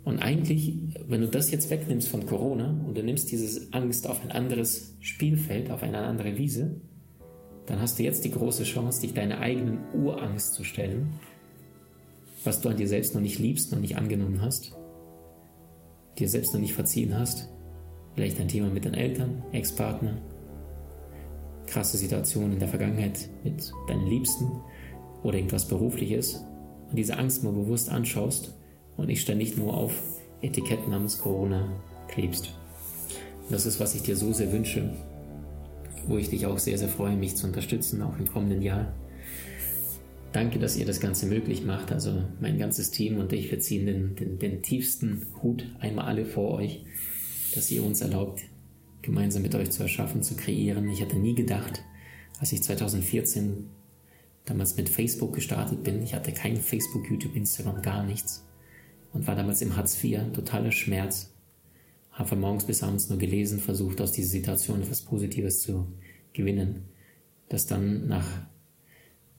Und 0.03 0.19
eigentlich, 0.19 0.75
wenn 1.07 1.21
du 1.21 1.27
das 1.27 1.51
jetzt 1.51 1.69
wegnimmst 1.69 2.07
von 2.07 2.25
Corona 2.25 2.69
und 2.87 2.97
du 2.97 3.03
nimmst 3.03 3.31
diese 3.31 3.67
Angst 3.73 4.07
auf 4.07 4.23
ein 4.23 4.31
anderes 4.31 4.95
Spielfeld, 5.01 5.71
auf 5.71 5.83
eine 5.83 5.99
andere 5.99 6.37
Wiese, 6.37 6.81
dann 7.65 7.81
hast 7.81 7.99
du 7.99 8.03
jetzt 8.03 8.23
die 8.25 8.31
große 8.31 8.63
Chance, 8.63 9.01
dich 9.01 9.13
deiner 9.13 9.39
eigenen 9.39 9.79
Urangst 9.93 10.53
zu 10.53 10.63
stellen, 10.63 11.13
was 12.43 12.61
du 12.61 12.69
an 12.69 12.77
dir 12.77 12.87
selbst 12.87 13.13
noch 13.13 13.21
nicht 13.21 13.37
liebst, 13.37 13.71
noch 13.71 13.79
nicht 13.79 13.97
angenommen 13.97 14.41
hast, 14.41 14.75
dir 16.17 16.29
selbst 16.29 16.53
noch 16.53 16.61
nicht 16.61 16.73
verziehen 16.73 17.17
hast, 17.17 17.49
vielleicht 18.15 18.39
ein 18.39 18.47
Thema 18.47 18.69
mit 18.69 18.85
deinen 18.85 18.95
Eltern, 18.95 19.43
Ex-Partner, 19.51 20.17
krasse 21.69 21.97
Situation 21.97 22.51
in 22.51 22.59
der 22.59 22.67
Vergangenheit 22.67 23.29
mit 23.43 23.71
deinen 23.87 24.07
Liebsten 24.07 24.51
oder 25.23 25.37
irgendwas 25.37 25.67
Berufliches 25.67 26.43
und 26.89 26.97
diese 26.97 27.17
Angst 27.17 27.43
mal 27.43 27.53
bewusst 27.53 27.89
anschaust 27.89 28.55
und 28.97 29.07
nicht 29.07 29.21
ständig 29.21 29.57
nur 29.57 29.75
auf 29.75 29.93
Etiketten 30.41 30.91
namens 30.91 31.19
Corona 31.19 31.69
klebst. 32.07 32.55
Und 33.43 33.51
das 33.51 33.65
ist, 33.65 33.79
was 33.79 33.95
ich 33.95 34.01
dir 34.01 34.15
so 34.15 34.33
sehr 34.33 34.51
wünsche, 34.51 34.93
wo 36.07 36.17
ich 36.17 36.29
dich 36.29 36.45
auch 36.45 36.57
sehr, 36.57 36.77
sehr 36.77 36.89
freue, 36.89 37.15
mich 37.15 37.35
zu 37.35 37.47
unterstützen, 37.47 38.01
auch 38.01 38.17
im 38.17 38.27
kommenden 38.27 38.61
Jahr. 38.61 38.93
Danke, 40.31 40.59
dass 40.59 40.77
ihr 40.77 40.85
das 40.85 40.99
Ganze 40.99 41.25
möglich 41.25 41.65
macht. 41.65 41.91
Also 41.91 42.23
mein 42.39 42.57
ganzes 42.57 42.91
Team 42.91 43.17
und 43.17 43.33
ich, 43.33 43.51
wir 43.51 43.59
ziehen 43.59 43.85
den, 43.85 44.15
den, 44.15 44.39
den 44.39 44.61
tiefsten 44.61 45.25
Hut 45.41 45.65
einmal 45.79 46.05
alle 46.05 46.25
vor 46.25 46.51
euch, 46.51 46.83
dass 47.53 47.71
ihr 47.71 47.83
uns 47.83 48.01
erlaubt, 48.01 48.41
gemeinsam 49.01 49.41
mit 49.41 49.55
euch 49.55 49.71
zu 49.71 49.83
erschaffen, 49.83 50.23
zu 50.23 50.35
kreieren. 50.35 50.89
Ich 50.89 51.01
hatte 51.01 51.17
nie 51.17 51.35
gedacht, 51.35 51.83
als 52.39 52.51
ich 52.51 52.63
2014 52.63 53.69
damals 54.45 54.77
mit 54.77 54.89
Facebook 54.89 55.33
gestartet 55.33 55.83
bin, 55.83 56.01
ich 56.01 56.13
hatte 56.13 56.31
kein 56.31 56.57
Facebook, 56.57 57.09
YouTube, 57.09 57.35
Instagram, 57.35 57.81
gar 57.81 58.03
nichts 58.03 58.45
und 59.13 59.27
war 59.27 59.35
damals 59.35 59.61
im 59.61 59.75
Hartz 59.75 60.01
IV, 60.03 60.19
totaler 60.33 60.71
Schmerz. 60.71 61.33
Habe 62.11 62.29
von 62.29 62.39
morgens 62.39 62.65
bis 62.65 62.83
abends 62.83 63.09
nur 63.09 63.17
gelesen, 63.17 63.59
versucht 63.59 64.01
aus 64.01 64.11
dieser 64.11 64.29
Situation 64.29 64.81
etwas 64.81 65.01
Positives 65.01 65.61
zu 65.61 65.87
gewinnen. 66.33 66.85
Dass 67.47 67.65
dann 67.65 68.07
nach 68.07 68.27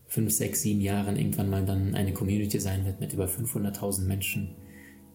fünf, 0.07 0.33
sechs, 0.33 0.63
sieben 0.63 0.81
Jahren 0.81 1.17
irgendwann 1.17 1.51
mal 1.51 1.65
dann 1.65 1.95
eine 1.95 2.13
Community 2.13 2.59
sein 2.59 2.85
wird 2.85 3.01
mit 3.01 3.13
über 3.13 3.27
500.000 3.27 4.07
Menschen, 4.07 4.57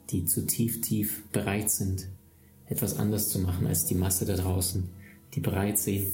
die 0.10 0.26
zu 0.26 0.46
tief, 0.46 0.82
tief 0.82 1.24
bereit 1.32 1.70
sind, 1.70 2.08
etwas 2.68 2.98
anders 2.98 3.30
zu 3.30 3.40
machen 3.40 3.68
als 3.68 3.86
die 3.86 3.96
Masse 3.96 4.26
da 4.26 4.36
draußen, 4.36 4.90
die 5.34 5.40
bereit 5.40 5.78
sind, 5.78 6.12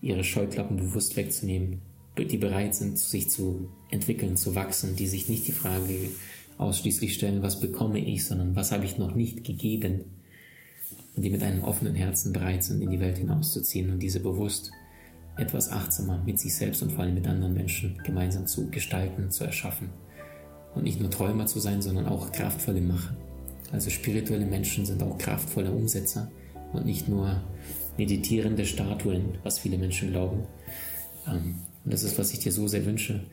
ihre 0.00 0.24
Scheuklappen 0.24 0.76
bewusst 0.76 1.16
wegzunehmen, 1.16 1.80
die 2.18 2.38
bereit 2.38 2.74
sind, 2.74 2.98
sich 2.98 3.30
zu 3.30 3.68
entwickeln, 3.90 4.36
zu 4.36 4.54
wachsen, 4.54 4.96
die 4.96 5.06
sich 5.06 5.28
nicht 5.28 5.46
die 5.46 5.52
Frage 5.52 6.10
ausschließlich 6.58 7.14
stellen, 7.14 7.42
was 7.42 7.60
bekomme 7.60 7.98
ich, 7.98 8.24
sondern 8.24 8.56
was 8.56 8.72
habe 8.72 8.84
ich 8.84 8.98
noch 8.98 9.14
nicht 9.14 9.44
gegeben. 9.44 10.04
Und 11.14 11.22
die 11.22 11.30
mit 11.30 11.42
einem 11.42 11.62
offenen 11.62 11.94
Herzen 11.94 12.32
bereit 12.32 12.64
sind, 12.64 12.82
in 12.82 12.90
die 12.90 13.00
Welt 13.00 13.18
hinauszuziehen 13.18 13.90
und 13.90 14.02
diese 14.02 14.20
bewusst 14.20 14.72
etwas 15.36 15.70
achtsamer 15.70 16.22
mit 16.24 16.38
sich 16.38 16.54
selbst 16.54 16.82
und 16.82 16.92
vor 16.92 17.04
allem 17.04 17.14
mit 17.14 17.26
anderen 17.26 17.54
Menschen 17.54 17.98
gemeinsam 18.04 18.46
zu 18.46 18.70
gestalten, 18.70 19.30
zu 19.30 19.44
erschaffen. 19.44 19.90
Und 20.74 20.84
nicht 20.84 21.00
nur 21.00 21.10
Träumer 21.10 21.46
zu 21.46 21.60
sein, 21.60 21.82
sondern 21.82 22.06
auch 22.06 22.32
kraftvolle 22.32 22.80
Macher. 22.80 23.14
Also 23.72 23.90
spirituelle 23.90 24.46
Menschen 24.46 24.84
sind 24.84 25.02
auch 25.02 25.18
kraftvolle 25.18 25.72
Umsetzer 25.72 26.30
und 26.72 26.84
nicht 26.84 27.08
nur 27.08 27.42
meditierende 27.96 28.66
Statuen, 28.66 29.38
was 29.42 29.58
viele 29.58 29.78
Menschen 29.78 30.10
glauben. 30.10 30.46
Ähm, 31.26 31.56
und 31.84 31.92
das 31.92 32.04
ist, 32.04 32.18
was 32.18 32.32
ich 32.32 32.38
dir 32.38 32.52
so 32.52 32.68
sehr 32.68 32.84
wünsche. 32.86 33.24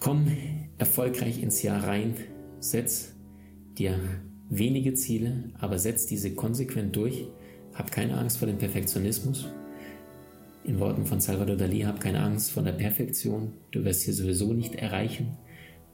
Komm 0.00 0.26
erfolgreich 0.78 1.42
ins 1.42 1.62
Jahr 1.62 1.86
rein, 1.86 2.16
setz 2.58 3.12
dir 3.78 4.00
wenige 4.48 4.94
Ziele, 4.94 5.50
aber 5.58 5.78
setz 5.78 6.06
diese 6.06 6.34
konsequent 6.34 6.96
durch. 6.96 7.26
Hab 7.74 7.92
keine 7.92 8.18
Angst 8.18 8.38
vor 8.38 8.48
dem 8.48 8.58
Perfektionismus. 8.58 9.46
In 10.64 10.78
Worten 10.78 11.06
von 11.06 11.20
Salvador 11.20 11.56
Dali, 11.56 11.80
hab 11.80 12.00
keine 12.00 12.20
Angst 12.20 12.50
vor 12.50 12.62
der 12.62 12.72
Perfektion. 12.72 13.52
Du 13.70 13.84
wirst 13.84 14.02
sie 14.02 14.12
sowieso 14.12 14.52
nicht 14.52 14.74
erreichen. 14.74 15.36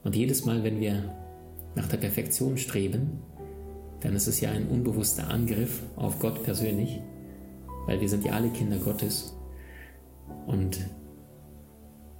Und 0.03 0.15
jedes 0.15 0.45
Mal, 0.45 0.63
wenn 0.63 0.79
wir 0.79 1.15
nach 1.75 1.87
der 1.87 1.97
Perfektion 1.97 2.57
streben, 2.57 3.19
dann 4.01 4.15
ist 4.15 4.27
es 4.27 4.39
ja 4.39 4.51
ein 4.51 4.67
unbewusster 4.67 5.29
Angriff 5.29 5.83
auf 5.95 6.19
Gott 6.19 6.43
persönlich, 6.43 6.99
weil 7.85 8.01
wir 8.01 8.09
sind 8.09 8.25
ja 8.25 8.33
alle 8.33 8.49
Kinder 8.49 8.77
Gottes 8.77 9.35
und 10.47 10.79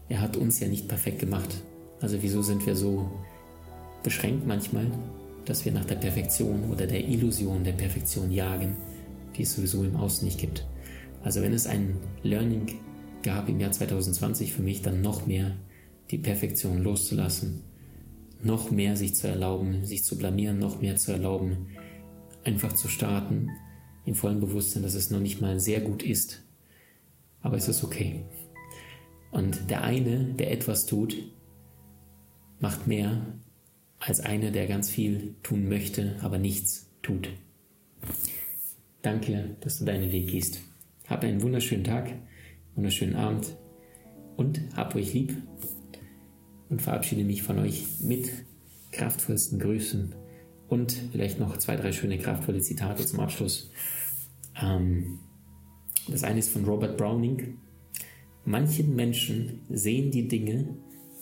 er 0.09 0.21
hat 0.21 0.37
uns 0.37 0.59
ja 0.59 0.67
nicht 0.67 0.87
perfekt 0.87 1.19
gemacht. 1.19 1.63
Also 2.01 2.21
wieso 2.21 2.41
sind 2.41 2.65
wir 2.65 2.75
so 2.75 3.09
beschränkt 4.03 4.47
manchmal, 4.47 4.87
dass 5.45 5.65
wir 5.65 5.71
nach 5.71 5.85
der 5.85 5.95
Perfektion 5.95 6.69
oder 6.71 6.87
der 6.87 7.07
Illusion 7.07 7.63
der 7.63 7.73
Perfektion 7.73 8.31
jagen 8.31 8.75
die 9.39 9.43
es 9.43 9.55
sowieso 9.55 9.83
im 9.83 9.95
Außen 9.95 10.25
nicht 10.25 10.39
gibt. 10.39 10.65
Also 11.23 11.41
wenn 11.41 11.53
es 11.53 11.65
ein 11.65 11.97
Learning 12.23 12.67
gab 13.23 13.49
im 13.49 13.59
Jahr 13.59 13.71
2020 13.71 14.53
für 14.53 14.61
mich, 14.61 14.81
dann 14.81 15.01
noch 15.01 15.25
mehr 15.25 15.55
die 16.11 16.17
Perfektion 16.17 16.83
loszulassen, 16.83 17.63
noch 18.41 18.71
mehr 18.71 18.95
sich 18.95 19.15
zu 19.15 19.27
erlauben, 19.27 19.85
sich 19.85 20.03
zu 20.03 20.17
blamieren, 20.17 20.59
noch 20.59 20.81
mehr 20.81 20.95
zu 20.95 21.11
erlauben, 21.11 21.67
einfach 22.43 22.73
zu 22.73 22.87
starten, 22.87 23.49
im 24.05 24.15
vollen 24.15 24.39
Bewusstsein, 24.39 24.83
dass 24.83 24.95
es 24.95 25.11
noch 25.11 25.19
nicht 25.19 25.41
mal 25.41 25.59
sehr 25.59 25.81
gut 25.81 26.03
ist, 26.03 26.43
aber 27.41 27.57
es 27.57 27.67
ist 27.67 27.83
okay. 27.83 28.23
Und 29.31 29.69
der 29.69 29.83
eine, 29.83 30.33
der 30.33 30.51
etwas 30.51 30.85
tut, 30.85 31.15
macht 32.59 32.87
mehr 32.87 33.21
als 33.99 34.19
einer, 34.19 34.51
der 34.51 34.67
ganz 34.67 34.89
viel 34.89 35.35
tun 35.43 35.67
möchte, 35.67 36.15
aber 36.21 36.37
nichts 36.37 36.89
tut. 37.01 37.29
Danke, 39.01 39.55
dass 39.61 39.79
du 39.79 39.85
deinen 39.85 40.11
Weg 40.11 40.29
gehst. 40.29 40.59
Hab 41.07 41.23
einen 41.23 41.41
wunderschönen 41.41 41.83
Tag, 41.83 42.11
wunderschönen 42.75 43.15
Abend 43.15 43.55
und 44.37 44.61
hab 44.75 44.95
euch 44.95 45.13
lieb 45.13 45.35
und 46.69 46.81
verabschiede 46.81 47.23
mich 47.23 47.43
von 47.43 47.59
euch 47.59 47.85
mit 48.01 48.31
kraftvollsten 48.91 49.59
Grüßen 49.59 50.15
und 50.67 50.91
vielleicht 51.11 51.39
noch 51.39 51.57
zwei, 51.57 51.75
drei 51.75 51.91
schöne 51.91 52.17
kraftvolle 52.17 52.61
Zitate 52.61 53.05
zum 53.05 53.19
Abschluss. 53.19 53.71
Ähm, 54.61 55.19
das 56.07 56.23
eine 56.23 56.39
ist 56.39 56.49
von 56.49 56.65
Robert 56.65 56.97
Browning. 56.97 57.57
Manchen 58.45 58.95
Menschen 58.95 59.61
sehen 59.69 60.11
die 60.11 60.27
Dinge, 60.27 60.75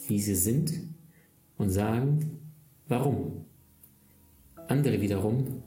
wie 0.08 0.20
sie 0.20 0.36
sind 0.36 0.74
und 1.58 1.70
sagen, 1.70 2.40
warum. 2.88 3.46
Andere 4.68 5.02
wiederum 5.02 5.64